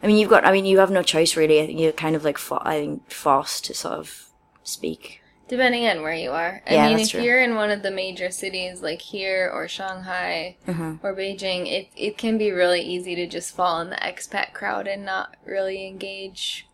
I 0.03 0.07
mean, 0.07 0.17
you've 0.17 0.29
got. 0.29 0.45
I 0.45 0.51
mean, 0.51 0.65
you 0.65 0.79
have 0.79 0.91
no 0.91 1.01
choice 1.03 1.35
really. 1.35 1.59
I 1.61 1.65
think 1.67 1.79
You're 1.79 1.91
kind 1.91 2.15
of 2.15 2.23
like, 2.23 2.37
fo- 2.37 2.61
I 2.61 2.79
think, 2.79 3.11
forced 3.11 3.65
to 3.65 3.73
sort 3.73 3.95
of 3.97 4.25
speak. 4.63 5.21
Depending 5.47 5.85
on 5.87 6.01
where 6.01 6.13
you 6.13 6.31
are. 6.31 6.61
I 6.67 6.73
Yeah, 6.73 6.87
mean, 6.89 6.99
if 6.99 7.11
true. 7.11 7.21
you're 7.21 7.41
in 7.41 7.53
one 7.55 7.69
of 7.69 7.83
the 7.83 7.91
major 7.91 8.31
cities 8.31 8.81
like 8.81 9.01
here 9.01 9.49
or 9.53 9.67
Shanghai 9.67 10.57
Mm-hmm. 10.67 11.05
or 11.05 11.15
Beijing, 11.15 11.67
it, 11.71 11.89
it 11.95 12.17
can 12.17 12.37
be 12.39 12.51
really 12.51 12.81
easy 12.81 13.13
to 13.15 13.27
just 13.27 13.55
fall 13.55 13.79
in 13.79 13.89
the 13.91 13.95
expat 13.97 14.53
crowd 14.53 14.87
and 14.87 15.05
not 15.05 15.37
really 15.45 15.85
engage 15.87 16.67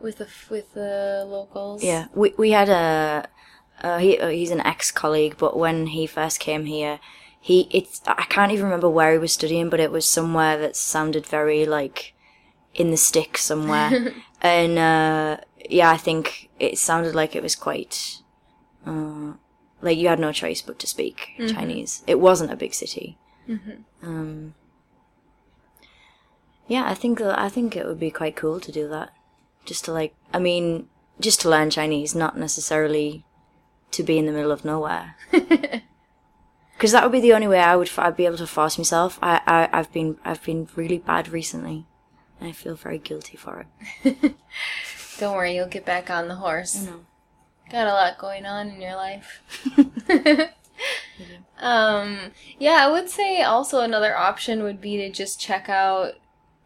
with 0.00 0.18
the 0.18 0.28
with 0.50 0.74
the 0.74 1.24
locals. 1.26 1.82
Yeah, 1.82 2.06
we 2.14 2.34
we 2.36 2.50
had 2.50 2.68
a. 2.68 3.28
Uh, 3.82 3.98
he 3.98 4.18
uh, 4.18 4.28
he's 4.28 4.50
an 4.50 4.60
ex 4.60 4.90
colleague, 4.90 5.36
but 5.38 5.56
when 5.56 5.88
he 5.88 6.06
first 6.06 6.40
came 6.40 6.64
here, 6.64 7.00
he 7.40 7.68
it's 7.70 8.00
I 8.06 8.24
can't 8.24 8.52
even 8.52 8.64
remember 8.64 8.88
where 8.88 9.12
he 9.12 9.18
was 9.18 9.32
studying, 9.32 9.68
but 9.70 9.80
it 9.80 9.92
was 9.92 10.06
somewhere 10.06 10.58
that 10.58 10.76
sounded 10.76 11.26
very 11.26 11.64
like 11.64 12.14
in 12.74 12.90
the 12.90 12.96
stick 12.96 13.38
somewhere, 13.38 14.14
and 14.42 14.78
uh, 14.78 15.38
yeah, 15.68 15.90
I 15.90 15.96
think 15.96 16.50
it 16.58 16.78
sounded 16.78 17.14
like 17.14 17.36
it 17.36 17.42
was 17.42 17.56
quite. 17.56 18.18
Uh, 18.86 19.34
like 19.80 19.98
you 19.98 20.08
had 20.08 20.18
no 20.18 20.32
choice 20.32 20.60
but 20.60 20.78
to 20.80 20.86
speak 20.86 21.30
Chinese. 21.38 22.02
It 22.06 22.18
wasn't 22.18 22.52
a 22.52 22.56
big 22.56 22.74
city. 22.74 23.16
Um, 24.02 24.54
yeah, 26.66 26.84
I 26.86 26.94
think 26.94 27.18
that 27.18 27.38
I 27.38 27.48
think 27.48 27.76
it 27.76 27.86
would 27.86 28.00
be 28.00 28.10
quite 28.10 28.36
cool 28.36 28.60
to 28.60 28.72
do 28.72 28.88
that. 28.88 29.10
Just 29.68 29.84
to 29.84 29.92
like, 29.92 30.14
I 30.32 30.38
mean, 30.38 30.88
just 31.20 31.42
to 31.42 31.50
learn 31.50 31.68
Chinese, 31.68 32.14
not 32.14 32.38
necessarily 32.38 33.24
to 33.90 34.02
be 34.02 34.16
in 34.16 34.24
the 34.24 34.32
middle 34.32 34.52
of 34.52 34.64
nowhere. 34.64 35.16
Because 36.78 36.92
that 36.92 37.02
would 37.02 37.10
be 37.10 37.20
the 37.20 37.32
only 37.32 37.48
way 37.48 37.58
I 37.58 37.74
would 37.74 37.90
I'd 37.98 38.16
be 38.16 38.24
able 38.24 38.36
to 38.36 38.46
force 38.46 38.78
myself. 38.78 39.18
I, 39.20 39.40
I 39.48 39.68
I've 39.72 39.92
been 39.92 40.16
I've 40.24 40.44
been 40.44 40.68
really 40.76 40.98
bad 40.98 41.28
recently, 41.28 41.86
and 42.38 42.48
I 42.48 42.52
feel 42.52 42.76
very 42.76 42.98
guilty 42.98 43.36
for 43.36 43.66
it. 44.04 44.36
Don't 45.18 45.34
worry, 45.34 45.56
you'll 45.56 45.66
get 45.66 45.84
back 45.84 46.08
on 46.08 46.28
the 46.28 46.36
horse. 46.36 46.86
Got 47.68 47.88
a 47.88 47.92
lot 47.92 48.16
going 48.18 48.46
on 48.46 48.68
in 48.68 48.80
your 48.80 48.94
life. 48.94 49.42
um, 51.58 52.30
yeah, 52.60 52.86
I 52.86 52.92
would 52.92 53.10
say 53.10 53.42
also 53.42 53.80
another 53.80 54.16
option 54.16 54.62
would 54.62 54.80
be 54.80 54.98
to 54.98 55.10
just 55.10 55.40
check 55.40 55.68
out 55.68 56.12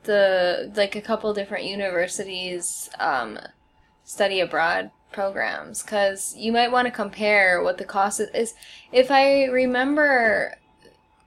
the 0.04 0.72
like 0.74 0.96
a 0.96 1.00
couple 1.00 1.32
different 1.34 1.64
universities 1.64 2.90
um, 2.98 3.38
study 4.04 4.40
abroad 4.40 4.90
programs 5.12 5.82
because 5.82 6.34
you 6.36 6.52
might 6.52 6.72
want 6.72 6.86
to 6.86 6.92
compare 6.92 7.62
what 7.62 7.78
the 7.78 7.84
cost 7.84 8.20
is-. 8.20 8.54
If 8.92 9.10
I 9.10 9.44
remember, 9.44 10.56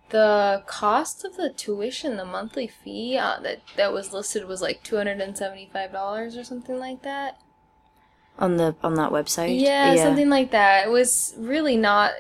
the 0.10 0.64
cost 0.66 1.26
of 1.26 1.38
the 1.38 1.50
tuition, 1.50 2.18
the 2.18 2.26
monthly 2.26 2.68
fee 2.68 3.18
uh, 3.18 3.40
that 3.42 3.62
that 3.76 3.94
was 3.94 4.14
listed 4.14 4.46
was 4.46 4.62
like 4.62 4.84
two 4.84 4.98
hundred 4.98 5.22
and 5.22 5.38
seventy 5.38 5.70
five 5.72 5.92
dollars 5.92 6.38
or 6.38 6.44
something 6.44 6.80
like 6.80 7.02
that. 7.04 7.40
On 8.38 8.58
the 8.58 8.76
on 8.84 8.96
that 8.96 9.12
website, 9.12 9.60
Yeah, 9.60 9.96
something 9.96 10.30
like 10.30 10.52
that. 10.52 10.88
It 10.88 10.92
was 10.92 11.34
really 11.38 11.78
not 11.78 12.14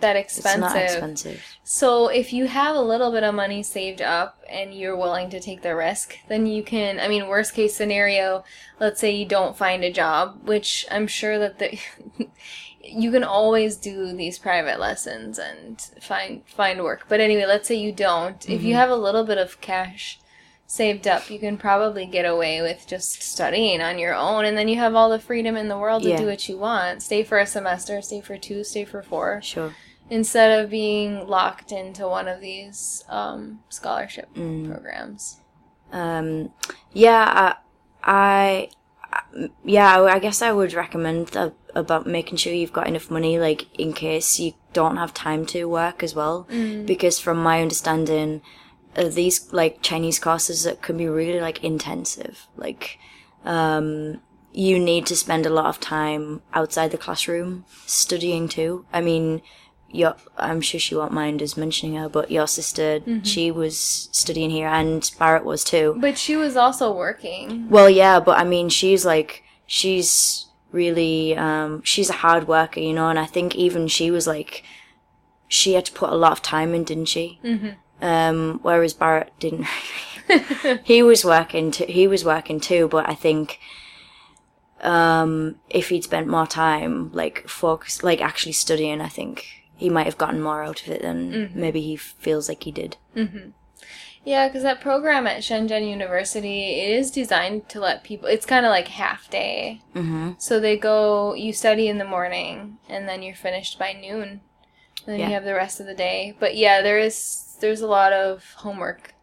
that 0.00 0.16
expensive. 0.16 0.64
It's 0.64 0.74
not 0.74 0.82
expensive. 0.82 1.44
So 1.64 2.08
if 2.08 2.32
you 2.32 2.46
have 2.46 2.76
a 2.76 2.80
little 2.80 3.10
bit 3.10 3.22
of 3.22 3.34
money 3.34 3.62
saved 3.62 4.00
up 4.00 4.40
and 4.48 4.72
you're 4.72 4.96
willing 4.96 5.30
to 5.30 5.40
take 5.40 5.62
the 5.62 5.74
risk, 5.74 6.16
then 6.28 6.46
you 6.46 6.62
can. 6.62 7.00
I 7.00 7.08
mean, 7.08 7.28
worst 7.28 7.54
case 7.54 7.74
scenario, 7.74 8.44
let's 8.80 9.00
say 9.00 9.10
you 9.10 9.26
don't 9.26 9.56
find 9.56 9.84
a 9.84 9.92
job, 9.92 10.40
which 10.44 10.86
I'm 10.90 11.06
sure 11.06 11.38
that 11.38 11.58
the 11.58 11.78
you 12.82 13.10
can 13.10 13.24
always 13.24 13.76
do 13.76 14.12
these 14.14 14.38
private 14.38 14.80
lessons 14.80 15.38
and 15.38 15.80
find 16.00 16.42
find 16.46 16.82
work. 16.82 17.04
But 17.08 17.20
anyway, 17.20 17.46
let's 17.46 17.68
say 17.68 17.76
you 17.76 17.92
don't. 17.92 18.44
If 18.48 18.62
you 18.62 18.70
mm-hmm. 18.70 18.78
have 18.78 18.90
a 18.90 18.96
little 18.96 19.24
bit 19.24 19.38
of 19.38 19.60
cash 19.60 20.20
saved 20.66 21.08
up, 21.08 21.30
you 21.30 21.38
can 21.38 21.56
probably 21.56 22.04
get 22.04 22.26
away 22.26 22.60
with 22.60 22.86
just 22.86 23.22
studying 23.22 23.80
on 23.80 23.98
your 23.98 24.14
own, 24.14 24.44
and 24.44 24.56
then 24.56 24.68
you 24.68 24.76
have 24.76 24.94
all 24.94 25.08
the 25.08 25.18
freedom 25.18 25.56
in 25.56 25.68
the 25.68 25.78
world 25.78 26.02
to 26.02 26.10
Yeah. 26.10 26.18
do 26.18 26.26
what 26.26 26.48
you 26.48 26.58
want. 26.58 27.02
Stay 27.02 27.24
for 27.24 27.38
a 27.38 27.46
semester, 27.46 28.00
stay 28.02 28.20
for 28.20 28.36
two, 28.36 28.62
stay 28.62 28.84
for 28.84 29.02
four 29.02 29.40
Sure. 29.42 29.74
Instead 30.10 30.58
of 30.62 30.70
being 30.70 31.26
locked 31.26 31.72
into 31.72 32.06
one 32.08 32.28
of 32.28 32.40
these 32.40 33.04
um, 33.08 33.60
scholarship 33.68 34.28
Mm. 34.34 34.70
programs. 34.70 35.38
Um, 35.92 36.52
yeah, 36.92 37.54
I, 38.04 38.68
I, 39.22 39.48
yeah, 39.64 40.00
I- 40.02 40.18
guess 40.18 40.42
I 40.42 40.52
would 40.52 40.72
recommend 40.74 41.28
that 41.28 41.54
about 41.74 42.06
making 42.06 42.36
sure 42.38 42.52
you've 42.52 42.72
got 42.72 42.86
enough 42.88 43.10
money, 43.10 43.38
like 43.38 43.66
in 43.78 43.92
case 43.92 44.38
you 44.38 44.52
don't 44.72 44.96
have 44.96 45.14
time 45.14 45.46
to 45.46 45.64
work 45.66 46.02
as 46.02 46.14
well. 46.14 46.46
Because 46.84 47.18
from 47.18 47.42
my 47.42 47.60
understanding, 47.62 48.42
uh, 48.96 49.08
these 49.08 49.52
like 49.52 49.80
Chinese 49.82 50.18
courses 50.18 50.64
that 50.64 50.82
can 50.82 50.96
be 50.96 51.06
really 51.08 51.40
like 51.40 51.62
intensive. 51.64 52.46
Like, 52.56 52.98
um, 53.44 54.20
you 54.52 54.78
need 54.78 55.06
to 55.06 55.16
spend 55.16 55.46
a 55.46 55.50
lot 55.50 55.66
of 55.66 55.78
time 55.80 56.42
outside 56.52 56.90
the 56.90 56.98
classroom 56.98 57.64
studying 57.86 58.48
too. 58.48 58.84
I 58.92 59.00
mean, 59.00 59.40
your 59.90 60.16
I'm 60.36 60.60
sure 60.60 60.78
she 60.78 60.94
won't 60.94 61.12
mind 61.12 61.42
us 61.42 61.56
mentioning 61.56 61.96
her, 61.96 62.08
but 62.08 62.30
your 62.30 62.46
sister, 62.46 63.00
she 63.22 63.50
was 63.50 64.08
studying 64.12 64.50
here, 64.50 64.68
and 64.68 65.10
Barrett 65.18 65.44
was 65.44 65.64
too. 65.64 65.96
But 65.98 66.18
she 66.18 66.36
was 66.36 66.56
also 66.56 66.92
working. 66.92 67.68
Well, 67.68 67.88
yeah, 67.88 68.20
but 68.20 68.38
I 68.38 68.44
mean, 68.44 68.68
she's 68.68 69.06
like, 69.06 69.42
she's 69.66 70.46
really, 70.72 71.36
um, 71.36 71.82
she's 71.82 72.10
a 72.10 72.14
hard 72.14 72.46
worker, 72.46 72.80
you 72.80 72.92
know, 72.92 73.08
and 73.08 73.18
I 73.18 73.26
think 73.26 73.54
even 73.54 73.88
she 73.88 74.10
was 74.10 74.26
like, 74.26 74.62
she 75.48 75.72
had 75.72 75.86
to 75.86 75.92
put 75.92 76.10
a 76.10 76.16
lot 76.16 76.32
of 76.32 76.42
time 76.42 76.74
in, 76.74 76.84
didn't 76.84 77.06
she? 77.06 77.40
Mm-hmm. 77.42 78.04
Um, 78.04 78.60
whereas 78.62 78.92
Barrett 78.92 79.32
didn't. 79.40 79.66
he 80.84 81.02
was 81.02 81.24
working 81.24 81.70
too, 81.70 81.86
he 81.88 82.06
was 82.06 82.24
working 82.24 82.60
too, 82.60 82.88
but 82.88 83.08
I 83.08 83.14
think, 83.14 83.58
um, 84.82 85.56
if 85.70 85.88
he'd 85.88 86.04
spent 86.04 86.28
more 86.28 86.46
time, 86.46 87.10
like, 87.12 87.48
focus, 87.48 88.02
like 88.02 88.20
actually 88.20 88.52
studying, 88.52 89.00
I 89.00 89.08
think 89.08 89.57
he 89.78 89.88
might 89.88 90.04
have 90.06 90.18
gotten 90.18 90.42
more 90.42 90.62
out 90.62 90.82
of 90.82 90.88
it 90.88 91.00
than 91.02 91.50
maybe 91.54 91.80
he 91.80 91.96
feels 91.96 92.48
like 92.48 92.64
he 92.64 92.72
did. 92.72 92.96
Yeah, 94.24 94.48
because 94.48 94.62
that 94.64 94.80
program 94.82 95.26
at 95.26 95.38
Shenzhen 95.42 95.88
University 95.88 96.80
it 96.80 96.90
is 96.98 97.10
designed 97.10 97.68
to 97.70 97.80
let 97.80 98.04
people. 98.04 98.28
It's 98.28 98.44
kind 98.44 98.66
of 98.66 98.70
like 98.70 98.88
half 98.88 99.30
day. 99.30 99.80
Mm-hmm. 99.94 100.32
So 100.38 100.60
they 100.60 100.76
go, 100.76 101.32
you 101.34 101.52
study 101.52 101.88
in 101.88 101.96
the 101.98 102.04
morning, 102.04 102.78
and 102.88 103.08
then 103.08 103.22
you're 103.22 103.34
finished 103.34 103.78
by 103.78 103.92
noon. 103.94 104.40
And 105.06 105.06
then 105.06 105.20
Yeah. 105.20 105.28
you 105.28 105.34
have 105.34 105.44
the 105.44 105.54
rest 105.54 105.80
of 105.80 105.86
the 105.86 105.94
day. 105.94 106.36
But 106.38 106.56
yeah, 106.56 106.82
there 106.82 106.98
is 106.98 107.56
there's 107.60 107.80
a 107.80 107.86
lot 107.86 108.12
of 108.12 108.44
homework 108.58 109.14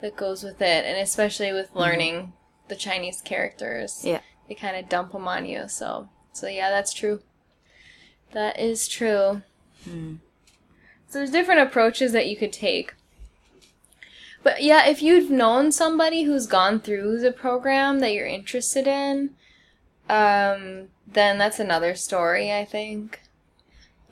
that 0.00 0.16
goes 0.16 0.44
with 0.44 0.60
it, 0.62 0.84
and 0.86 0.96
especially 0.98 1.52
with 1.52 1.74
learning 1.74 2.32
the 2.68 2.76
Chinese 2.76 3.20
characters. 3.22 3.94
Mm-hmm. 3.98 4.08
Yeah. 4.08 4.20
they 4.48 4.54
kind 4.54 4.76
of 4.76 4.88
dump 4.88 5.12
them 5.12 5.26
on 5.26 5.46
you. 5.46 5.66
So 5.68 6.08
so 6.32 6.46
yeah, 6.46 6.70
that's 6.70 6.92
true. 6.92 7.22
That 8.32 8.60
is 8.60 8.86
true. 8.86 9.42
Hmm. 9.84 10.16
So 11.08 11.18
there's 11.18 11.30
different 11.30 11.60
approaches 11.60 12.12
that 12.12 12.28
you 12.28 12.36
could 12.36 12.52
take. 12.52 12.94
But 14.42 14.62
yeah, 14.62 14.86
if 14.86 15.02
you've 15.02 15.30
known 15.30 15.72
somebody 15.72 16.22
who's 16.22 16.46
gone 16.46 16.80
through 16.80 17.18
the 17.18 17.32
program 17.32 17.98
that 18.00 18.12
you're 18.12 18.26
interested 18.26 18.86
in, 18.86 19.30
um, 20.08 20.88
then 21.06 21.36
that's 21.36 21.58
another 21.58 21.94
story, 21.94 22.52
I 22.52 22.64
think. 22.64 23.20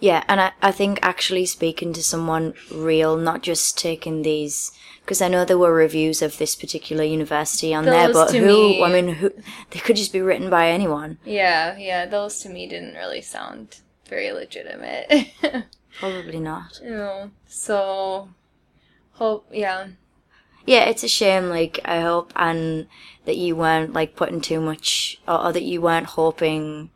Yeah, 0.01 0.23
and 0.29 0.41
I, 0.41 0.53
I 0.63 0.71
think 0.71 1.01
actually 1.03 1.47
speaking 1.47 1.93
to 1.95 2.03
someone 2.03 2.55
real, 2.71 3.17
not 3.17 3.43
just 3.43 3.79
taking 3.79 4.23
these, 4.23 4.71
because 5.01 5.21
I 5.21 5.29
know 5.29 5.45
there 5.45 5.59
were 5.59 5.73
reviews 5.73 6.23
of 6.23 6.39
this 6.39 6.55
particular 6.55 7.03
university 7.03 7.75
on 7.75 7.85
there, 7.85 8.13
but 8.13 8.33
who, 8.33 8.47
me- 8.47 8.85
I 8.85 8.93
mean, 8.93 9.15
who, 9.15 9.33
they 9.71 9.81
could 9.81 9.97
just 9.97 10.13
be 10.13 10.21
written 10.21 10.51
by 10.51 10.69
anyone. 10.69 11.19
Yeah, 11.25 11.77
yeah, 11.77 12.07
those 12.07 12.39
to 12.41 12.49
me 12.49 12.69
didn't 12.69 12.95
really 12.95 13.23
sound 13.23 13.79
very 14.09 14.33
legitimate. 14.33 15.31
Probably 16.01 16.41
not. 16.41 16.81
you 16.85 16.91
know, 16.91 17.31
so 17.47 18.29
hope, 19.13 19.49
yeah. 19.53 19.89
Yeah, 20.67 20.85
it's 20.85 21.05
a 21.05 21.09
shame, 21.09 21.49
like, 21.49 21.81
I 21.85 22.01
hope, 22.01 22.33
and 22.37 22.89
that 23.25 23.37
you 23.37 23.57
weren't, 23.57 23.93
like, 23.93 24.17
putting 24.17 24.41
too 24.41 24.61
much, 24.61 25.21
or, 25.27 25.47
or 25.47 25.53
that 25.53 25.63
you 25.63 25.81
weren't 25.81 26.07
hoping 26.07 26.91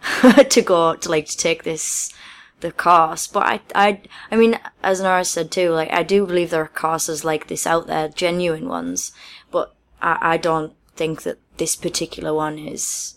to 0.48 0.62
go, 0.62 0.94
to, 0.94 1.08
like, 1.08 1.26
to 1.26 1.36
take 1.36 1.64
this 1.64 2.12
the 2.60 2.72
cost. 2.72 3.32
But 3.32 3.46
I, 3.46 3.60
I, 3.74 4.00
I 4.30 4.36
mean, 4.36 4.58
as 4.82 5.00
Nora 5.00 5.24
said 5.24 5.50
too, 5.50 5.70
like 5.70 5.92
I 5.92 6.02
do 6.02 6.26
believe 6.26 6.50
there 6.50 6.62
are 6.62 6.68
courses 6.68 7.24
like 7.24 7.48
this 7.48 7.66
out 7.66 7.86
there, 7.86 8.08
genuine 8.08 8.68
ones. 8.68 9.12
But 9.50 9.74
I, 10.00 10.18
I 10.34 10.36
don't 10.36 10.74
think 10.94 11.22
that 11.22 11.38
this 11.56 11.76
particular 11.76 12.32
one 12.32 12.58
is. 12.58 13.16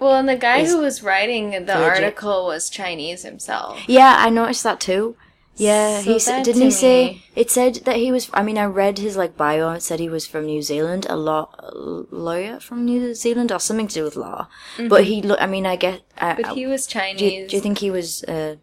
Well, 0.00 0.16
and 0.18 0.28
the 0.28 0.34
guy 0.36 0.64
who 0.66 0.78
was 0.78 1.00
writing 1.02 1.50
the 1.52 1.60
legit. 1.60 1.76
article 1.76 2.46
was 2.46 2.68
Chinese 2.68 3.22
himself. 3.22 3.78
Yeah, 3.88 4.16
I 4.18 4.28
noticed 4.30 4.64
that 4.64 4.80
too. 4.80 5.16
Yeah, 5.56 6.00
So 6.00 6.14
he 6.14 6.18
that 6.18 6.44
didn't 6.44 6.60
to 6.62 6.66
he 6.66 6.70
say 6.72 7.06
me- 7.10 7.22
it 7.36 7.48
said 7.48 7.76
that 7.86 7.94
he 7.96 8.10
was? 8.10 8.28
I 8.34 8.42
mean, 8.42 8.58
I 8.58 8.64
read 8.64 8.98
his 8.98 9.16
like 9.16 9.36
bio. 9.36 9.70
It 9.70 9.82
said 9.82 10.00
he 10.00 10.08
was 10.08 10.26
from 10.26 10.46
New 10.46 10.62
Zealand, 10.62 11.06
a 11.08 11.14
law 11.14 11.48
a 11.60 11.70
lawyer 12.10 12.58
from 12.58 12.84
New 12.84 13.14
Zealand, 13.14 13.52
or 13.52 13.60
something 13.60 13.86
to 13.86 13.94
do 13.94 14.02
with 14.02 14.16
law. 14.16 14.48
But 14.88 15.04
he 15.04 15.22
look. 15.22 15.40
I 15.40 15.46
mean, 15.46 15.64
I 15.64 15.76
guess. 15.76 16.00
I, 16.18 16.32
Mm-hmm. 16.32 16.42
But 16.42 16.54
he 16.56 16.66
was 16.66 16.88
Chinese. 16.88 17.18
do, 17.20 17.26
you, 17.26 17.46
do 17.46 17.54
you 17.56 17.62
think 17.62 17.78
he 17.78 17.88
was 17.92 18.24
uh, 18.24 18.56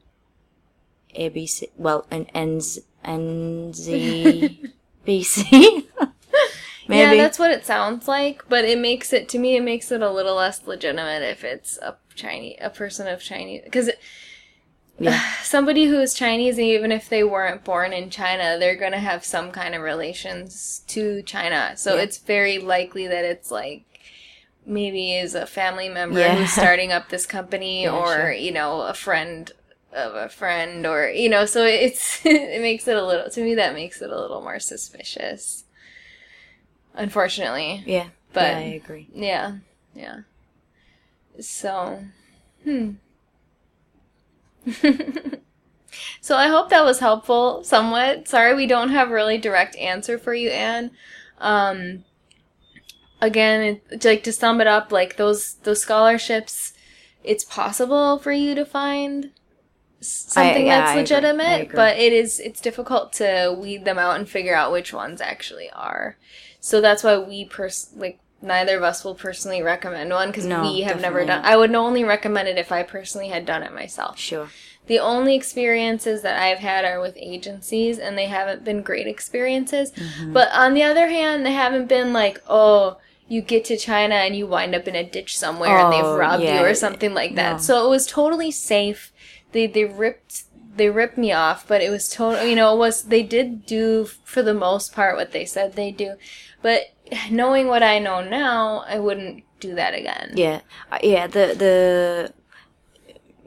ABC? 1.18 1.70
Well, 1.78 2.06
an 2.12 2.26
NZ 2.36 2.80
NZBC. 3.06 4.58
Maybe. 6.92 7.16
Yeah, 7.18 7.24
that's 7.24 7.40
what 7.40 7.52
it 7.52 7.66
sounds 7.66 8.08
like, 8.08 8.44
but 8.50 8.66
it 8.66 8.78
makes 8.78 9.14
it 9.14 9.28
to 9.30 9.40
me. 9.40 9.56
It 9.56 9.64
makes 9.64 9.92
it 9.92 10.02
a 10.02 10.12
little 10.12 10.36
less 10.36 10.66
legitimate 10.68 11.24
if 11.24 11.44
it's 11.44 11.78
a 11.80 11.96
Chinese, 12.16 12.58
a 12.62 12.70
person 12.70 13.08
of 13.08 13.22
Chinese, 13.22 13.62
because 13.64 13.90
Yeah. 15.00 15.20
somebody 15.44 15.86
who 15.86 16.00
is 16.00 16.14
Chinese, 16.14 16.60
even 16.60 16.92
if 16.92 17.10
they 17.10 17.24
weren't 17.24 17.64
born 17.64 17.94
in 17.94 18.10
China, 18.10 18.58
they're 18.60 18.76
gonna 18.76 19.00
have 19.00 19.24
some 19.26 19.52
kind 19.52 19.74
of 19.74 19.82
relations 19.82 20.82
to 20.88 21.22
China. 21.24 21.74
So 21.78 21.96
Yeah. 21.96 22.02
it's 22.04 22.18
very 22.18 22.60
likely 22.60 23.08
that 23.08 23.26
it's 23.26 23.50
like 23.52 23.84
maybe 24.66 25.16
is 25.16 25.34
a 25.34 25.46
family 25.48 25.90
member 25.90 26.20
Yeah. 26.20 26.36
who's 26.36 26.52
starting 26.62 26.92
up 26.92 27.10
this 27.10 27.26
company, 27.26 27.84
Yeah, 27.84 27.96
or 27.98 28.14
sure. 28.16 28.32
you 28.34 28.52
know, 28.52 28.82
a 28.82 28.94
friend 28.94 29.52
of 29.94 30.16
a 30.16 30.30
friend, 30.30 30.86
or 30.86 31.10
you 31.10 31.30
know. 31.30 31.46
So 31.46 31.66
it's 31.66 32.26
it 32.26 32.62
makes 32.62 32.88
it 32.88 32.96
a 32.98 33.06
little 33.06 33.30
to 33.30 33.42
me 33.44 33.56
that 33.56 33.74
makes 33.74 34.02
it 34.02 34.10
a 34.10 34.20
little 34.20 34.42
more 34.42 34.60
suspicious. 34.60 35.64
Unfortunately. 36.94 37.84
yeah, 37.86 38.08
but- 38.34 38.42
yeah, 38.42 38.58
I 38.58 38.62
agree. 38.84 39.08
Yeah, 39.14 39.58
yeah. 39.96 40.20
So, 41.40 42.04
hmm. 42.64 42.92
so 46.22 46.36
I 46.36 46.48
hope 46.48 46.70
that 46.70 46.86
was 46.86 47.00
helpful 47.00 47.64
somewhat. 47.64 48.28
Sorry 48.28 48.54
we 48.54 48.68
don't 48.68 48.90
have 48.90 49.10
a 49.10 49.14
really 49.14 49.38
direct 49.38 49.76
answer 49.78 50.18
for 50.18 50.34
you, 50.34 50.50
Anne. 50.50 50.92
Um, 51.40 52.04
again, 53.22 53.62
it, 53.90 54.04
like 54.06 54.24
to 54.24 54.34
sum 54.34 54.62
it 54.62 54.68
up, 54.68 54.92
like 54.92 55.18
those 55.18 55.56
those 55.64 55.82
scholarships, 55.82 56.74
it's 57.24 57.44
possible 57.44 58.20
for 58.20 58.32
you 58.32 58.54
to 58.56 58.66
find 58.66 59.32
something 60.02 60.66
yeah, 60.66 60.80
that's 60.80 60.90
I 60.90 60.94
agree. 60.94 61.00
I 61.00 61.02
legitimate, 61.02 61.72
but 61.74 61.98
it 61.98 62.14
is 62.14 62.40
it's 62.40 62.62
difficult 62.62 63.14
to 63.14 63.56
weed 63.58 63.86
them 63.86 63.98
out 63.98 64.18
and 64.18 64.28
figure 64.30 64.56
out 64.56 64.72
which 64.72 64.94
ones 64.94 65.22
actually 65.22 65.70
are. 65.72 66.18
So 66.62 66.80
that's 66.80 67.04
why 67.04 67.18
we 67.18 67.44
pers- 67.46 67.90
like 67.96 68.20
neither 68.42 68.78
of 68.78 68.84
us 68.84 69.04
will 69.04 69.14
personally 69.16 69.62
recommend 69.62 70.10
one 70.12 70.30
because 70.30 70.46
No, 70.46 70.62
we 70.62 70.82
have 70.82 71.02
never 71.02 71.20
done. 71.26 71.42
not. 71.42 71.46
I 71.46 71.58
would 71.58 71.76
only 71.76 72.04
recommend 72.04 72.48
it 72.48 72.58
if 72.58 72.72
I 72.72 72.84
personally 72.84 73.28
had 73.28 73.46
done 73.46 73.64
it 73.64 73.74
myself. 73.74 74.18
Sure. 74.18 74.48
The 74.88 75.00
only 75.00 75.36
experiences 75.36 76.22
that 76.24 76.42
I've 76.42 76.58
had 76.60 76.86
are 76.86 77.00
with 77.00 77.16
agencies, 77.18 78.00
and 78.00 78.18
they 78.18 78.26
haven't 78.26 78.64
been 78.64 78.82
great 78.82 79.06
experiences. 79.08 79.92
Mm-hmm. 79.92 80.34
But 80.34 80.50
on 80.54 80.74
the 80.74 80.84
other 80.84 81.08
hand, 81.08 81.46
they 81.46 81.52
haven't 81.54 81.88
been 81.88 82.14
like, 82.14 82.42
oh, 82.48 82.98
you 83.28 83.42
get 83.42 83.64
to 83.66 83.78
China 83.78 84.16
and 84.16 84.36
you 84.36 84.46
wind 84.48 84.74
up 84.76 84.88
in 84.88 84.96
a 84.96 85.04
ditch 85.10 85.38
somewhere 85.38 85.78
and 85.78 85.94
they've 85.94 86.04
Oh, 86.04 86.18
robbed 86.18 86.44
yeah. 86.44 86.60
you 86.60 86.66
or 86.66 86.74
something 86.74 87.14
like 87.14 87.36
that. 87.36 87.52
No. 87.54 87.58
So 87.60 87.86
it 87.86 87.90
was 87.90 88.06
totally 88.06 88.52
safe. 88.52 89.14
They 89.54 89.68
they 89.68 89.86
ripped 89.86 90.44
they 90.76 90.90
ripped 90.90 91.18
me 91.18 91.32
off, 91.32 91.66
but 91.68 91.82
it 91.82 91.90
was 91.90 92.10
total. 92.10 92.46
You 92.46 92.56
know, 92.58 92.74
it 92.76 92.78
was 92.78 93.04
they 93.04 93.24
did 93.24 93.66
do 93.66 94.06
for 94.26 94.42
the 94.42 94.54
most 94.54 94.94
part 94.94 95.16
what 95.16 95.32
they 95.32 95.46
said 95.46 95.74
they 95.76 95.92
do, 95.92 96.16
but 96.62 96.82
knowing 97.30 97.68
what 97.68 97.84
I 97.84 98.00
know 98.00 98.22
now, 98.22 98.84
I 98.88 99.00
wouldn't 99.00 99.44
do 99.60 99.76
that 99.76 99.94
again. 99.94 100.32
Yeah, 100.36 100.62
Uh, 100.92 101.00
yeah. 101.04 101.28
The 101.28 101.54
the 101.58 102.34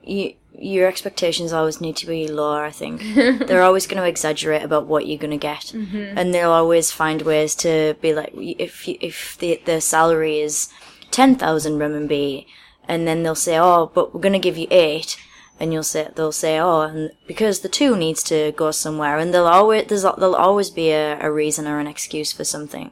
you, 0.03 0.35
your 0.57 0.87
expectations 0.89 1.53
always 1.53 1.81
need 1.81 1.97
to 1.97 2.07
be 2.07 2.29
lower. 2.29 2.65
I 2.65 2.71
think 2.71 3.03
they're 3.15 3.63
always 3.63 3.87
going 3.87 4.03
to 4.03 4.09
exaggerate 4.09 4.63
about 4.63 4.87
what 4.87 5.07
you're 5.07 5.19
going 5.19 5.31
to 5.31 5.37
get, 5.37 5.73
and 5.73 6.33
they'll 6.33 6.51
always 6.51 6.91
find 6.91 7.23
ways 7.23 7.55
to 7.57 7.97
be 8.01 8.15
like, 8.15 8.33
if 8.37 8.87
if 8.89 9.37
the 9.39 9.61
the 9.65 9.81
salary 9.81 10.41
is 10.41 10.69
ten 11.11 11.35
thousand 11.37 11.79
renminbi, 11.79 12.47
and 12.87 13.07
then 13.09 13.23
they'll 13.23 13.35
say, 13.35 13.59
oh, 13.59 13.91
but 13.95 14.15
we're 14.15 14.21
going 14.21 14.33
to 14.33 14.39
give 14.39 14.59
you 14.59 14.67
eight. 14.71 15.17
And 15.61 15.73
you'll 15.73 15.85
say 15.85 16.09
they'll 16.15 16.33
say 16.33 16.59
oh 16.59 16.81
and 16.83 17.13
because 17.27 17.61
the 17.61 17.69
two 17.69 17.97
needs 17.97 18.23
to 18.25 18.53
go 18.57 18.71
somewhere 18.73 19.19
and 19.19 19.33
they'll 19.33 19.47
always 19.47 19.87
there's 19.87 20.03
there'll 20.03 20.35
always 20.35 20.71
be 20.71 20.91
a, 20.91 21.19
a 21.21 21.31
reason 21.31 21.67
or 21.67 21.79
an 21.79 21.87
excuse 21.87 22.33
for 22.33 22.45
something 22.45 22.91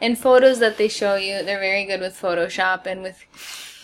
And 0.00 0.18
photos 0.18 0.58
that 0.58 0.76
they 0.76 0.88
show 0.88 1.14
you, 1.16 1.42
they're 1.44 1.60
very 1.60 1.84
good 1.84 2.00
with 2.00 2.20
Photoshop 2.20 2.84
and 2.86 3.02
with 3.02 3.18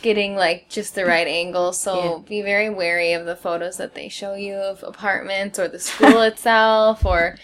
getting 0.03 0.35
like 0.37 0.69
just 0.69 0.95
the 0.95 1.05
right 1.05 1.27
angle. 1.27 1.73
So 1.73 1.95
Yeah. 1.95 2.29
be 2.29 2.43
very 2.43 2.71
wary 2.71 3.13
of 3.13 3.27
the 3.27 3.37
photos 3.37 3.77
that 3.77 3.95
they 3.95 4.09
show 4.09 4.35
you 4.35 4.55
of 4.55 4.83
apartments 4.83 5.59
or 5.59 5.69
the 5.69 5.79
school 5.79 6.21
itself 6.31 7.05
or 7.05 7.37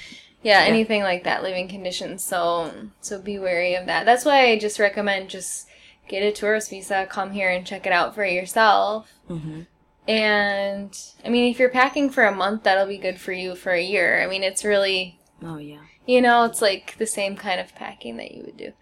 yeah, 0.42 0.62
anything 0.66 1.02
like 1.02 1.24
that, 1.24 1.42
living 1.42 1.68
conditions. 1.68 2.24
So 2.24 2.72
so 3.00 3.20
be 3.20 3.38
wary 3.38 3.74
of 3.74 3.86
that. 3.86 4.04
That's 4.06 4.24
why 4.24 4.50
I 4.50 4.58
just 4.58 4.78
recommend 4.78 5.30
just 5.30 5.66
get 6.08 6.22
a 6.22 6.32
tourist 6.32 6.70
visa, 6.70 7.06
come 7.08 7.32
here 7.32 7.50
and 7.50 7.66
check 7.66 7.86
it 7.86 7.92
out 7.92 8.14
for 8.14 8.24
yourself. 8.24 9.12
hmm 9.28 9.62
And 10.08 10.96
I 11.24 11.28
mean, 11.28 11.50
if 11.50 11.58
you're 11.58 11.68
packing 11.68 12.10
for 12.10 12.24
a 12.24 12.34
month, 12.34 12.62
that'll 12.62 12.86
be 12.86 12.98
good 12.98 13.18
for 13.20 13.32
you 13.32 13.54
for 13.54 13.72
a 13.72 13.82
year. 13.82 14.22
I 14.22 14.26
mean, 14.26 14.42
it's 14.42 14.64
really 14.64 15.18
oh 15.42 15.58
yeah 15.58 15.80
you 16.06 16.22
know, 16.22 16.44
it's 16.44 16.62
like 16.62 16.96
the 16.98 17.06
same 17.06 17.36
kind 17.36 17.60
of 17.60 17.74
packing 17.74 18.16
that 18.16 18.32
you 18.32 18.44
would 18.44 18.56
do. 18.56 18.72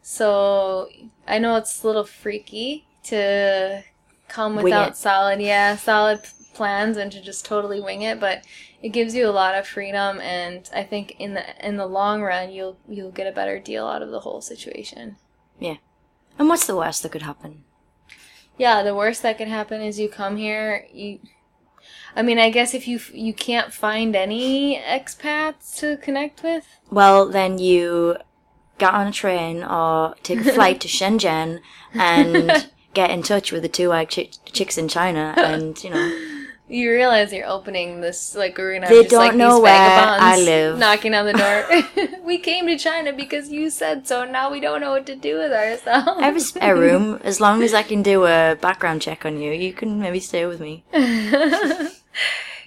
So 0.00 0.88
I 1.26 1.38
know 1.38 1.56
it's 1.56 1.82
a 1.82 1.86
little 1.86 2.04
freaky 2.04 2.86
to 3.04 3.82
come 4.28 4.56
without 4.56 4.96
solid, 4.96 5.40
yeah, 5.40 5.76
solid 5.76 6.20
plans 6.54 6.96
and 6.96 7.10
to 7.12 7.20
just 7.20 7.44
totally 7.44 7.80
wing 7.80 8.02
it. 8.02 8.20
But 8.20 8.44
it 8.80 8.90
gives 8.90 9.14
you 9.14 9.28
a 9.28 9.30
lot 9.30 9.56
of 9.56 9.66
freedom, 9.66 10.20
and 10.20 10.70
I 10.72 10.84
think 10.84 11.16
in 11.18 11.34
the 11.34 11.66
in 11.66 11.76
the 11.76 11.86
long 11.86 12.22
run, 12.22 12.52
you'll 12.52 12.78
you'll 12.88 13.10
get 13.10 13.26
a 13.26 13.32
better 13.32 13.58
deal 13.58 13.86
out 13.86 14.02
of 14.02 14.10
the 14.10 14.20
whole 14.20 14.40
situation. 14.40 15.16
Yeah. 15.58 15.76
And 16.38 16.48
what's 16.48 16.66
the 16.66 16.76
worst 16.76 17.02
that 17.02 17.10
could 17.10 17.22
happen 17.22 17.64
Yeah, 18.58 18.82
the 18.82 18.94
worst 18.94 19.22
that 19.22 19.38
can 19.38 19.48
happen 19.48 19.80
is 19.80 19.98
you 19.98 20.08
come 20.08 20.36
here, 20.36 20.86
you. 20.92 21.20
I 22.16 22.22
mean, 22.22 22.38
I 22.38 22.50
guess 22.50 22.74
if 22.74 22.88
you 22.88 23.00
you 23.12 23.32
can't 23.32 23.72
find 23.72 24.16
any 24.16 24.76
expats 24.76 25.76
to 25.78 25.96
connect 25.96 26.42
with, 26.42 26.66
Well, 26.90 27.28
then 27.28 27.58
you 27.58 28.16
get 28.78 28.92
on 28.94 29.06
a 29.08 29.12
train 29.12 29.62
or 29.62 30.14
take 30.22 30.40
a 30.40 30.52
flight 30.58 30.80
to 30.82 30.88
Shenzhen 30.88 31.60
and 31.94 32.68
get 32.94 33.10
in 33.10 33.22
touch 33.22 33.52
with 33.52 33.62
the 33.62 33.68
two 33.68 33.90
white 33.90 34.08
chick- 34.10 34.34
chicks 34.46 34.76
in 34.76 34.88
China, 34.88 35.34
and 35.36 35.82
you 35.84 35.90
know, 35.90 36.37
You 36.70 36.90
realize 36.90 37.32
you're 37.32 37.46
opening 37.46 38.02
this 38.02 38.34
like 38.34 38.58
we're 38.58 38.74
gonna 38.74 38.86
have 38.86 38.94
They 38.94 39.02
just 39.04 39.14
like 39.14 39.30
don't 39.30 39.38
know 39.38 39.54
these 39.54 39.62
where 39.62 39.72
vagabonds 39.72 40.22
I 40.24 40.36
live. 40.44 40.78
knocking 40.78 41.14
on 41.14 41.24
the 41.24 41.32
door. 41.32 42.18
we 42.24 42.36
came 42.38 42.66
to 42.66 42.76
China 42.76 43.12
because 43.12 43.48
you 43.50 43.70
said 43.70 44.06
so. 44.06 44.24
Now 44.24 44.50
we 44.50 44.60
don't 44.60 44.80
know 44.82 44.90
what 44.90 45.06
to 45.06 45.16
do 45.16 45.38
with 45.38 45.52
ourselves. 45.52 46.20
I 46.20 46.24
have 46.26 46.36
a 46.36 46.40
spare 46.40 46.76
room. 46.86 47.20
As 47.24 47.40
long 47.40 47.62
as 47.62 47.72
I 47.72 47.82
can 47.82 48.02
do 48.02 48.26
a 48.26 48.56
background 48.60 49.00
check 49.00 49.24
on 49.24 49.40
you, 49.40 49.50
you 49.52 49.72
can 49.72 49.98
maybe 49.98 50.20
stay 50.20 50.44
with 50.44 50.60
me. 50.60 50.84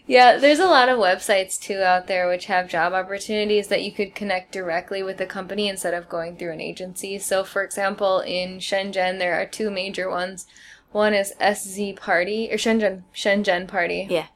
yeah, 0.07 0.37
there's 0.37 0.59
a 0.59 0.65
lot 0.65 0.89
of 0.89 0.97
websites 0.97 1.59
too 1.59 1.77
out 1.81 2.07
there 2.07 2.27
which 2.27 2.45
have 2.45 2.67
job 2.67 2.93
opportunities 2.93 3.67
that 3.67 3.83
you 3.83 3.91
could 3.91 4.15
connect 4.15 4.51
directly 4.51 5.03
with 5.03 5.17
the 5.17 5.25
company 5.27 5.69
instead 5.69 5.93
of 5.93 6.09
going 6.09 6.35
through 6.37 6.51
an 6.53 6.61
agency. 6.61 7.19
So, 7.19 7.43
for 7.43 7.63
example, 7.63 8.19
in 8.21 8.57
Shenzhen, 8.57 9.19
there 9.19 9.39
are 9.39 9.45
two 9.45 9.69
major 9.69 10.09
ones. 10.09 10.47
One 10.91 11.13
is 11.13 11.33
SZ 11.39 11.95
Party 11.95 12.49
or 12.51 12.57
Shenzhen 12.57 13.03
Shenzhen 13.13 13.67
Party. 13.67 14.07
Yeah. 14.09 14.27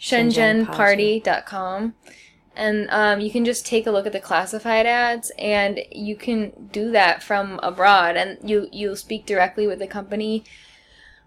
Shenzhen 0.00 0.66
ShenzhenParty.com. 0.66 1.94
And 2.56 2.90
um, 2.90 3.20
you 3.20 3.30
can 3.30 3.44
just 3.44 3.64
take 3.64 3.86
a 3.86 3.90
look 3.90 4.06
at 4.06 4.12
the 4.12 4.20
classified 4.20 4.84
ads, 4.84 5.30
and 5.38 5.80
you 5.92 6.16
can 6.16 6.68
do 6.72 6.90
that 6.90 7.22
from 7.22 7.60
abroad, 7.62 8.16
and 8.16 8.38
you 8.48 8.68
you'll 8.72 8.96
speak 8.96 9.24
directly 9.24 9.66
with 9.66 9.78
the 9.78 9.86
company 9.86 10.44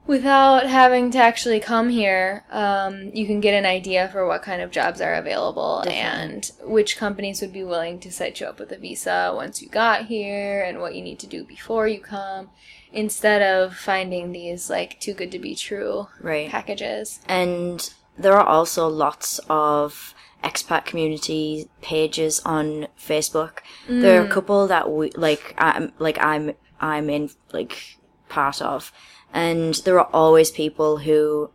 without 0.05 0.67
having 0.67 1.11
to 1.11 1.17
actually 1.17 1.59
come 1.59 1.89
here. 1.89 2.43
Um, 2.51 3.09
you 3.13 3.25
can 3.25 3.39
get 3.39 3.53
an 3.53 3.65
idea 3.65 4.09
for 4.09 4.27
what 4.27 4.43
kind 4.43 4.61
of 4.61 4.69
jobs 4.69 4.99
are 4.99 5.13
available 5.13 5.81
Definitely. 5.85 6.01
and 6.01 6.51
which 6.69 6.97
companies 6.97 7.41
would 7.41 7.53
be 7.53 7.63
willing 7.63 7.99
to 8.01 8.11
set 8.11 8.39
you 8.41 8.47
up 8.47 8.59
with 8.59 8.71
a 8.71 8.77
visa 8.77 9.31
once 9.33 9.61
you 9.61 9.69
got 9.69 10.07
here, 10.07 10.61
and 10.61 10.81
what 10.81 10.93
you 10.93 11.01
need 11.01 11.19
to 11.19 11.27
do 11.27 11.45
before 11.45 11.87
you 11.87 11.99
come, 12.01 12.49
instead 12.93 13.41
of 13.41 13.75
finding 13.75 14.31
these 14.31 14.69
like 14.69 14.99
too 14.99 15.13
good 15.13 15.31
to 15.31 15.39
be 15.39 15.55
true 15.55 16.07
Right. 16.21 16.49
packages. 16.49 17.19
And 17.27 17.91
there 18.17 18.33
are 18.37 18.45
also 18.45 18.87
lots 18.87 19.39
of 19.49 20.13
expat 20.43 20.85
community 20.85 21.69
pages 21.81 22.41
on 22.45 22.87
Facebook. 22.97 23.59
There 23.87 24.19
are 24.19 24.25
a 24.25 24.27
couple 24.29 24.67
that 24.67 24.91
we 24.91 25.09
like. 25.11 25.55
I'm 25.57 25.91
like 25.99 26.17
I'm 26.23 26.53
I'm 26.79 27.09
in 27.09 27.29
like 27.51 27.97
part 28.29 28.61
of, 28.61 28.91
and 29.33 29.73
there 29.85 29.99
are 29.99 30.09
always 30.13 30.51
people 30.51 30.97
who 30.97 31.51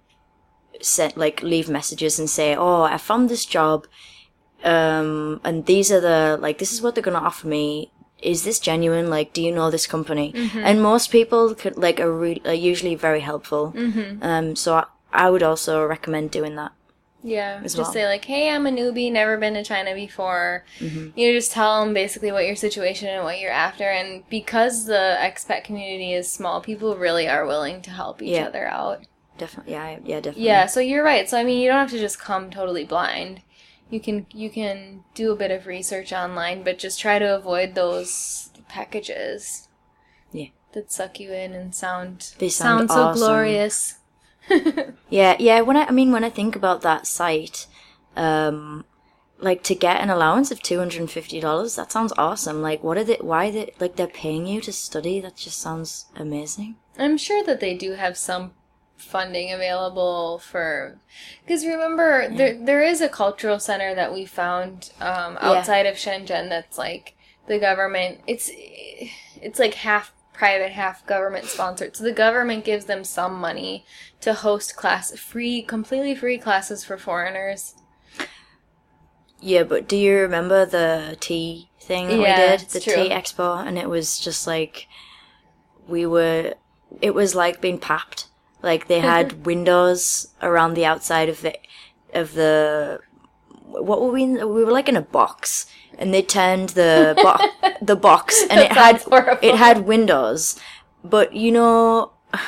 set 0.80 1.16
like 1.16 1.42
leave 1.42 1.68
messages 1.68 2.18
and 2.18 2.30
say, 2.30 2.54
"Oh, 2.56 2.82
I 2.82 2.96
found 2.98 3.28
this 3.28 3.44
job, 3.44 3.86
um, 4.64 5.40
and 5.44 5.66
these 5.66 5.92
are 5.92 6.00
the 6.00 6.38
like 6.40 6.58
this 6.58 6.72
is 6.72 6.80
what 6.82 6.94
they're 6.94 7.04
gonna 7.04 7.18
offer 7.18 7.46
me. 7.46 7.92
Is 8.22 8.44
this 8.44 8.58
genuine? 8.58 9.10
Like, 9.10 9.32
do 9.32 9.42
you 9.42 9.52
know 9.52 9.70
this 9.70 9.86
company?" 9.86 10.32
And 10.54 10.82
most 10.82 11.10
people 11.10 11.54
could 11.54 11.76
like 11.76 12.00
are, 12.00 12.12
re- 12.12 12.42
are 12.44 12.54
usually 12.54 12.94
very 12.94 13.20
helpful. 13.20 13.74
Um, 14.22 14.56
so 14.56 14.74
I, 14.74 14.84
I 15.12 15.30
would 15.30 15.42
also 15.42 15.84
recommend 15.84 16.30
doing 16.30 16.56
that. 16.56 16.72
Yeah, 17.22 17.60
just 17.62 17.76
well. 17.76 17.92
say 17.92 18.06
like, 18.06 18.24
"Hey, 18.24 18.48
I'm 18.48 18.66
a 18.66 18.70
newbie, 18.70 19.10
never 19.10 19.36
been 19.36 19.54
to 19.54 19.64
China 19.64 19.92
before." 19.94 20.64
Mm-hmm. 20.78 21.18
You 21.18 21.28
know, 21.28 21.34
just 21.38 21.50
tell 21.52 21.84
them 21.84 21.92
basically 21.92 22.30
what 22.30 22.46
your 22.46 22.54
situation 22.56 23.08
and 23.08 23.24
what 23.24 23.40
you're 23.40 23.50
after, 23.50 23.84
and 23.84 24.22
because 24.30 24.86
the 24.86 25.16
expat 25.18 25.64
community 25.64 26.12
is 26.12 26.30
small, 26.30 26.60
people 26.60 26.96
really 26.96 27.28
are 27.28 27.44
willing 27.44 27.82
to 27.82 27.90
help 27.90 28.22
each 28.22 28.30
Yeah. 28.36 28.46
other 28.46 28.66
out. 28.68 29.02
Definitely, 29.36 29.72
yeah, 29.72 29.98
yeah, 30.04 30.16
definitely. 30.20 30.44
Yeah, 30.44 30.66
so 30.66 30.80
you're 30.80 31.04
right. 31.04 31.28
So 31.28 31.38
I 31.38 31.44
mean, 31.44 31.60
you 31.60 31.68
don't 31.68 31.78
have 31.78 31.90
to 31.90 31.98
just 31.98 32.20
come 32.20 32.50
totally 32.50 32.84
blind. 32.84 33.42
You 33.90 34.00
can 34.00 34.26
you 34.32 34.50
can 34.50 35.04
do 35.14 35.32
a 35.32 35.36
bit 35.36 35.50
of 35.50 35.66
research 35.66 36.12
online, 36.12 36.62
but 36.62 36.78
just 36.78 37.00
try 37.00 37.18
to 37.18 37.36
avoid 37.36 37.74
those 37.74 38.50
packages. 38.68 39.68
Yeah. 40.32 40.48
That 40.72 40.92
suck 40.92 41.18
you 41.18 41.32
in 41.32 41.54
and 41.54 41.74
sound 41.74 42.34
They 42.38 42.50
sound 42.50 42.90
so 42.90 42.96
awesome. 43.02 43.18
glorious. 43.20 43.94
Yeah, 45.10 45.36
yeah. 45.38 45.60
When 45.62 45.76
I, 45.76 45.84
I 45.86 45.90
mean, 45.90 46.10
when 46.12 46.24
I 46.24 46.30
think 46.30 46.56
about 46.56 46.80
that 46.82 47.06
site, 47.06 47.66
um, 48.16 48.84
like 49.38 49.62
to 49.64 49.74
get 49.74 50.00
an 50.00 50.10
allowance 50.10 50.50
of 50.50 50.62
two 50.62 50.78
hundred 50.78 51.00
and 51.00 51.10
fifty 51.10 51.38
dollars, 51.40 51.76
that 51.76 51.92
sounds 51.92 52.12
awesome. 52.18 52.60
Like, 52.62 52.82
what 52.82 52.96
are 52.98 53.04
they? 53.04 53.18
Why 53.20 53.50
they 53.50 53.72
like 53.80 53.96
they're 53.96 54.06
paying 54.06 54.46
you 54.46 54.60
to 54.62 54.72
study? 54.72 55.20
That 55.20 55.36
just 55.36 55.58
sounds 55.60 56.06
amazing. 56.16 56.76
I'm 56.98 57.16
sure 57.18 57.44
that 57.44 57.60
they 57.60 57.74
do 57.76 57.92
have 57.92 58.16
some 58.16 58.52
funding 58.98 59.52
available 59.52 60.38
for 60.38 60.98
because 61.44 61.64
remember 61.64 62.28
there 62.28 62.54
there 62.62 62.82
is 62.82 63.00
a 63.00 63.08
cultural 63.08 63.58
center 63.58 63.94
that 63.94 64.12
we 64.12 64.24
found 64.26 64.92
um, 65.00 65.38
outside 65.40 65.86
of 65.86 65.94
Shenzhen 65.96 66.48
that's 66.48 66.76
like 66.76 67.14
the 67.46 67.58
government 67.58 68.20
it's 68.26 68.50
it's 69.40 69.58
like 69.58 69.74
half 69.74 70.12
private 70.32 70.72
half 70.72 71.04
government 71.06 71.46
sponsored 71.46 71.96
so 71.96 72.04
the 72.04 72.12
government 72.12 72.64
gives 72.64 72.84
them 72.86 73.02
some 73.04 73.34
money 73.40 73.84
to 74.20 74.34
host 74.34 74.76
class 74.76 75.16
free 75.18 75.62
completely 75.62 76.14
free 76.14 76.38
classes 76.38 76.84
for 76.84 76.96
foreigners 76.98 77.74
Yeah, 79.40 79.62
but 79.62 79.88
do 79.88 79.96
you 79.96 80.16
remember 80.18 80.66
the 80.66 81.16
tea 81.20 81.70
thing 81.80 82.08
that 82.08 82.18
Yeah, 82.18 82.52
we 82.52 82.58
did, 82.58 82.68
the 82.70 82.80
true. 82.80 82.94
tea 82.94 83.10
expo, 83.10 83.64
and 83.64 83.78
it 83.78 83.88
was 83.88 84.18
just 84.18 84.46
like 84.46 84.88
we 85.86 86.06
were. 86.06 86.54
It 87.00 87.14
was 87.14 87.34
like 87.34 87.60
being 87.60 87.78
papped. 87.78 88.26
Like 88.62 88.88
they 88.88 89.00
had 89.00 89.28
mm-hmm. 89.30 89.42
windows 89.44 90.28
around 90.42 90.74
the 90.74 90.84
outside 90.84 91.28
of 91.28 91.42
the 91.42 91.56
of 92.12 92.34
the. 92.34 93.00
What 93.64 94.00
were 94.00 94.10
we? 94.10 94.24
In? 94.24 94.34
We 94.34 94.64
were 94.64 94.72
like 94.72 94.88
in 94.88 94.96
a 94.96 95.02
box, 95.02 95.66
and 95.98 96.12
they 96.12 96.22
turned 96.22 96.70
the 96.70 97.14
bo- 97.22 97.70
the 97.82 97.96
box, 97.96 98.42
and 98.50 98.60
it 98.60 98.72
had 98.72 99.02
horrible. 99.02 99.38
it 99.42 99.54
had 99.56 99.86
windows, 99.86 100.58
but 101.04 101.34
you 101.34 101.52
know. 101.52 102.12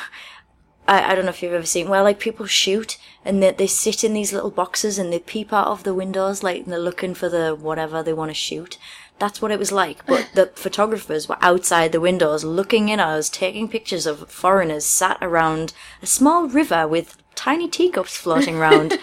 I, 0.87 1.11
I 1.11 1.15
don't 1.15 1.25
know 1.25 1.29
if 1.29 1.43
you've 1.43 1.53
ever 1.53 1.65
seen 1.65 1.89
where 1.89 2.01
like 2.01 2.19
people 2.19 2.47
shoot 2.47 2.97
and 3.23 3.41
they, 3.41 3.51
they 3.51 3.67
sit 3.67 4.03
in 4.03 4.13
these 4.13 4.33
little 4.33 4.49
boxes 4.49 4.97
and 4.97 5.13
they 5.13 5.19
peep 5.19 5.53
out 5.53 5.67
of 5.67 5.83
the 5.83 5.93
windows 5.93 6.41
like 6.41 6.65
they're 6.65 6.79
looking 6.79 7.13
for 7.13 7.29
the 7.29 7.55
whatever 7.55 8.01
they 8.01 8.13
want 8.13 8.31
to 8.31 8.35
shoot. 8.35 8.79
That's 9.21 9.39
what 9.41 9.51
it 9.51 9.59
was 9.59 9.71
like. 9.71 10.03
But 10.07 10.29
the 10.33 10.47
photographers 10.55 11.29
were 11.29 11.37
outside 11.41 11.91
the 11.91 12.01
windows 12.01 12.43
looking 12.43 12.89
in 12.89 12.99
at 12.99 13.07
us, 13.07 13.29
taking 13.29 13.67
pictures 13.69 14.07
of 14.07 14.27
foreigners 14.31 14.85
sat 14.85 15.19
around 15.21 15.73
a 16.01 16.07
small 16.07 16.47
river 16.47 16.87
with 16.87 17.17
tiny 17.35 17.67
teacups 17.69 18.17
floating 18.17 18.55
around. 18.57 18.97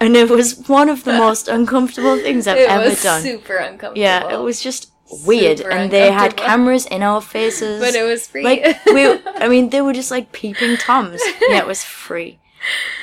and 0.00 0.16
it 0.16 0.28
was 0.28 0.68
one 0.68 0.88
of 0.88 1.04
the 1.04 1.12
most 1.26 1.46
uncomfortable 1.48 2.16
things 2.18 2.46
I've 2.48 2.58
it 2.58 2.68
ever 2.68 2.88
was 2.90 3.02
done. 3.02 3.22
super 3.22 3.56
uncomfortable 3.56 3.98
yeah, 4.02 4.32
it 4.34 4.40
was 4.42 4.60
just 4.60 4.90
weird. 5.24 5.58
Super 5.58 5.70
and 5.70 5.90
they 5.92 6.10
had 6.10 6.36
cameras 6.36 6.86
in 6.86 7.02
our 7.02 7.20
faces. 7.20 7.80
but 7.80 7.94
it 7.94 8.02
was 8.02 8.26
free 8.26 8.42
Like 8.42 8.84
we, 8.86 9.02
I 9.44 9.48
mean, 9.48 9.70
they 9.70 9.80
were 9.80 9.92
just 9.92 10.10
like 10.10 10.32
peeping 10.32 10.76
toms. 10.76 11.20
Yeah, 11.48 11.58
it 11.58 11.66
was 11.68 11.84
free, 11.84 12.40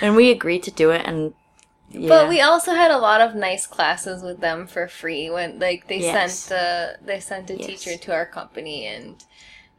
and 0.02 0.16
we 0.16 0.30
agreed 0.30 0.64
to 0.64 0.72
do 0.72 0.92
it. 0.92 1.04
And 1.06 1.34
yeah, 1.92 2.10
But 2.10 2.30
we 2.30 2.42
also 2.42 2.74
had 2.74 2.92
a 2.92 2.98
lot 2.98 3.22
of 3.22 3.36
nice 3.36 3.68
classes 3.68 4.24
with 4.24 4.40
them 4.40 4.68
for 4.68 4.88
free 4.88 5.30
when 5.30 5.60
like 5.60 5.88
they 5.88 6.00
Yes. 6.00 6.40
sent 6.40 6.50
the 6.50 6.98
they 7.06 7.20
sent 7.20 7.50
a 7.50 7.58
Yes. 7.58 7.66
teacher 7.68 7.98
to 7.98 8.14
our 8.14 8.26
company 8.26 8.86
and 8.86 9.24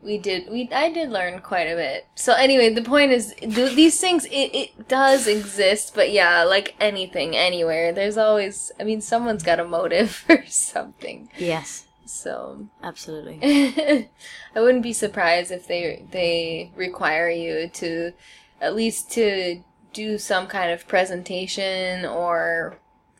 we 0.03 0.19
did 0.19 0.51
we 0.51 0.69
I 0.73 0.91
did 0.91 1.11
learn 1.11 1.41
quite 1.41 1.69
a 1.69 1.77
bit. 1.77 2.07
So 2.17 2.35
anyway, 2.35 2.73
the 2.75 2.83
point 2.83 3.13
is 3.13 3.35
th- 3.35 3.77
these 3.77 4.01
things 4.01 4.25
it, 4.27 4.51
it 4.55 4.89
does 4.89 5.27
exist, 5.27 5.95
but 5.95 6.11
yeah, 6.11 6.43
like 6.45 6.75
anything 6.81 7.37
anywhere, 7.37 7.93
there's 7.93 8.19
always 8.19 8.73
I 8.81 8.85
mean 8.85 9.01
someone's 9.01 9.43
got 9.45 9.61
a 9.61 9.65
motive 9.65 10.11
for 10.27 10.45
something. 10.47 11.31
yes, 11.37 11.87
So 12.05 12.69
absolutely. 12.83 13.39
I 14.55 14.61
wouldn't 14.61 14.83
be 14.83 14.93
surprised 14.93 15.51
if 15.53 15.67
they 15.67 16.05
they 16.11 16.73
require 16.77 17.31
you 17.31 17.69
to 17.75 18.13
at 18.61 18.75
least 18.77 19.11
to 19.13 19.63
do 19.93 20.19
some 20.19 20.47
kind 20.47 20.71
of 20.73 20.87
presentation 20.89 22.05
or 22.07 22.79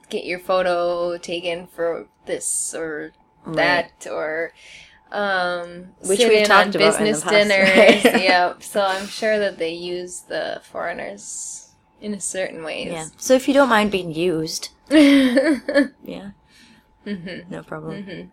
get 0.09 0.25
your 0.25 0.39
photo 0.39 1.17
taken 1.19 1.67
for 1.67 2.07
this 2.27 2.75
or 2.75 3.13
that 3.47 4.07
or 4.11 4.53
um 5.11 5.89
Which 6.07 6.21
we've 6.21 6.47
talked 6.47 6.75
on 6.77 6.83
about 6.83 7.01
in 7.01 7.07
the 7.07 7.13
business 7.13 7.23
past, 7.23 7.49
dinners 7.49 8.05
right? 8.05 8.23
yeah 8.23 8.55
so 8.61 8.83
i'm 8.83 9.07
sure 9.07 9.39
that 9.39 9.59
they 9.59 9.73
use 9.75 10.21
the 10.21 10.61
foreigners 10.71 11.69
in 12.01 12.15
a 12.15 12.21
certain 12.21 12.65
ways 12.65 12.91
Yeah. 12.93 13.09
So 13.17 13.35
if 13.35 13.47
you 13.49 13.55
don't 13.55 13.69
mind 13.69 13.91
being 13.93 14.13
used, 14.13 14.71
yeah, 14.91 16.31
Mm-hmm. 17.07 17.51
no 17.51 17.63
problem. 17.63 18.31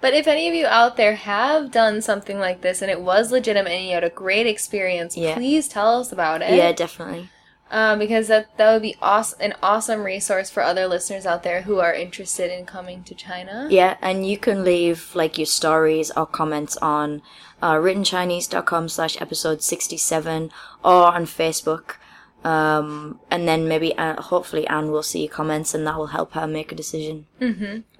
But 0.00 0.14
if 0.14 0.26
any 0.26 0.48
of 0.48 0.54
you 0.54 0.66
out 0.66 0.96
there 0.96 1.14
have 1.14 1.70
done 1.70 2.02
something 2.02 2.38
like 2.38 2.60
this 2.60 2.82
and 2.82 2.90
it 2.90 3.00
was 3.00 3.32
legitimate 3.32 3.70
and 3.72 3.86
you 3.86 3.94
had 3.94 4.04
a 4.04 4.10
great 4.10 4.46
experience, 4.46 5.16
Yeah. 5.16 5.34
please 5.34 5.68
tell 5.68 6.00
us 6.00 6.12
about 6.12 6.42
it. 6.42 6.54
Yeah, 6.54 6.72
definitely. 6.72 7.30
Um, 7.70 7.98
because 7.98 8.28
that 8.28 8.56
that 8.58 8.72
would 8.72 8.82
be 8.82 8.94
awesome, 9.00 9.38
an 9.40 9.54
awesome 9.62 10.04
resource 10.04 10.50
for 10.50 10.62
other 10.62 10.86
listeners 10.86 11.26
out 11.26 11.42
there 11.42 11.62
who 11.62 11.80
are 11.80 11.92
interested 11.94 12.52
in 12.56 12.66
coming 12.66 13.02
to 13.04 13.14
China. 13.14 13.66
Yeah, 13.70 13.96
and 14.02 14.26
you 14.28 14.36
can 14.38 14.62
leave 14.64 15.10
like 15.14 15.38
your 15.38 15.46
stories 15.46 16.10
or 16.16 16.26
comments 16.26 16.76
on 16.76 17.22
uh, 17.62 17.72
writtenchinese.com 17.74 18.88
slash 18.90 19.20
episode 19.20 19.62
67 19.62 20.50
or 20.84 21.06
on 21.06 21.24
Facebook. 21.24 21.96
Um, 22.44 23.18
and 23.30 23.48
then 23.48 23.66
maybe, 23.66 23.96
uh, 23.96 24.20
hopefully 24.20 24.66
Ann 24.68 24.90
will 24.92 25.02
see 25.02 25.22
your 25.24 25.32
comments 25.32 25.74
and 25.74 25.86
that 25.86 25.96
will 25.96 26.08
help 26.08 26.34
her 26.34 26.46
make 26.46 26.70
a 26.70 26.74
decision 26.74 27.26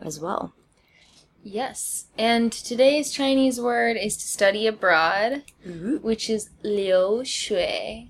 as 0.02 0.20
well. 0.20 0.52
Yes. 1.44 2.06
And 2.16 2.50
today's 2.50 3.12
Chinese 3.12 3.60
word 3.60 3.98
is 3.98 4.16
to 4.16 4.26
study 4.26 4.66
abroad, 4.66 5.42
which 6.02 6.30
is 6.30 6.48
liu 6.62 7.22
xue. 7.22 8.08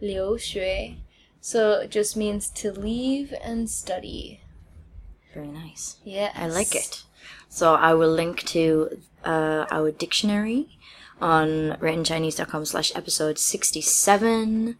Liu 0.00 0.36
xue. 0.38 0.96
So 1.42 1.72
it 1.80 1.90
just 1.90 2.16
means 2.16 2.48
to 2.50 2.72
leave 2.72 3.34
and 3.44 3.68
study. 3.68 4.40
Very 5.34 5.48
nice. 5.48 5.96
Yes. 6.04 6.32
I 6.34 6.46
like 6.48 6.74
it. 6.74 7.04
So 7.48 7.74
I 7.74 7.92
will 7.92 8.10
link 8.10 8.42
to 8.46 8.98
uh, 9.24 9.66
our 9.70 9.90
dictionary 9.90 10.78
on 11.20 11.76
writtenchinese.com 11.80 12.64
slash 12.64 12.96
episode 12.96 13.38
67. 13.38 14.78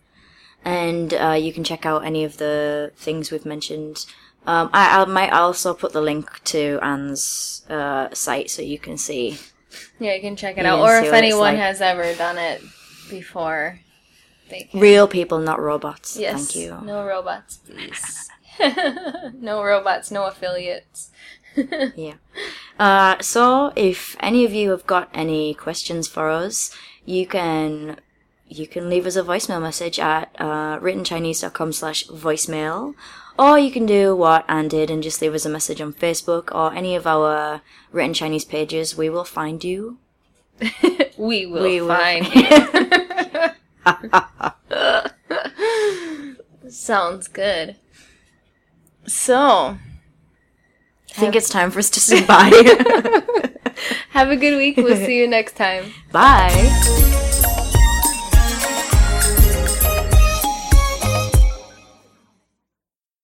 And 0.64 1.14
uh, 1.14 1.32
you 1.32 1.52
can 1.52 1.64
check 1.64 1.84
out 1.84 2.04
any 2.04 2.24
of 2.24 2.38
the 2.38 2.92
things 2.96 3.30
we've 3.30 3.44
mentioned. 3.44 4.06
Um, 4.46 4.70
I, 4.72 5.02
I 5.02 5.04
might 5.04 5.32
also 5.32 5.72
put 5.74 5.92
the 5.92 6.00
link 6.00 6.42
to 6.44 6.78
Ann's 6.82 7.62
uh, 7.70 8.08
site 8.12 8.50
so 8.50 8.62
you 8.62 8.78
can 8.78 8.98
see. 8.98 9.38
Yeah, 10.00 10.14
you 10.14 10.20
can 10.20 10.36
check 10.36 10.58
it 10.58 10.62
You 10.64 10.70
out. 10.70 10.80
Or 10.80 10.96
if 10.96 11.12
anyone 11.12 11.54
like. 11.54 11.58
has 11.58 11.80
ever 11.80 12.14
done 12.14 12.38
it 12.38 12.60
before, 13.08 13.78
they 14.50 14.62
can. 14.70 14.80
Real 14.80 15.06
people, 15.06 15.38
not 15.38 15.60
robots. 15.60 16.16
yes. 16.18 16.52
Thank 16.52 16.56
you. 16.56 16.80
No 16.84 17.04
robots, 17.06 17.58
please. 17.58 18.28
no 19.40 19.62
robots, 19.62 20.10
no 20.10 20.24
affiliates. 20.26 21.10
Yeah. 21.96 22.14
Uh, 22.78 23.20
so 23.20 23.72
if 23.76 24.16
any 24.20 24.44
of 24.46 24.54
you 24.54 24.70
have 24.70 24.86
got 24.86 25.10
any 25.12 25.52
questions 25.52 26.08
for 26.08 26.30
us, 26.30 26.74
you 27.04 27.26
can 27.26 27.98
you 28.48 28.66
can 28.66 28.88
leave 28.88 29.06
us 29.06 29.16
a 29.16 29.22
voicemail 29.22 29.60
message 29.60 29.98
at 29.98 30.34
uh, 30.38 30.78
writtenchinese.com 30.80 31.72
slash 31.72 32.06
voicemail. 32.06 32.94
Or 33.38 33.58
you 33.58 33.70
can 33.70 33.86
do 33.86 34.14
what 34.14 34.44
Ann 34.48 34.68
did 34.68 34.90
and 34.90 35.02
just 35.02 35.20
leave 35.22 35.34
us 35.34 35.46
a 35.46 35.48
message 35.48 35.80
on 35.80 35.92
Facebook 35.94 36.54
or 36.54 36.74
any 36.74 36.94
of 36.94 37.06
our 37.06 37.62
written 37.90 38.14
Chinese 38.14 38.44
pages. 38.44 38.96
We 38.96 39.08
will 39.08 39.24
find 39.24 39.64
you. 39.64 39.98
we 41.16 41.46
will 41.46 41.62
We 41.62 41.80
will 41.80 41.88
find 41.96 42.26
you. 42.34 42.48
Sounds 46.70 47.28
good. 47.28 47.76
So, 49.06 49.78
I 51.10 51.12
think 51.14 51.34
it's 51.34 51.48
time 51.48 51.70
for 51.70 51.80
us 51.80 51.90
to 51.90 52.00
say 52.00 52.24
bye. 52.24 52.50
have 54.10 54.30
a 54.30 54.36
good 54.36 54.56
week. 54.56 54.76
We'll 54.76 54.96
see 54.96 55.18
you 55.18 55.26
next 55.26 55.56
time. 55.56 55.92
bye. 56.12 57.18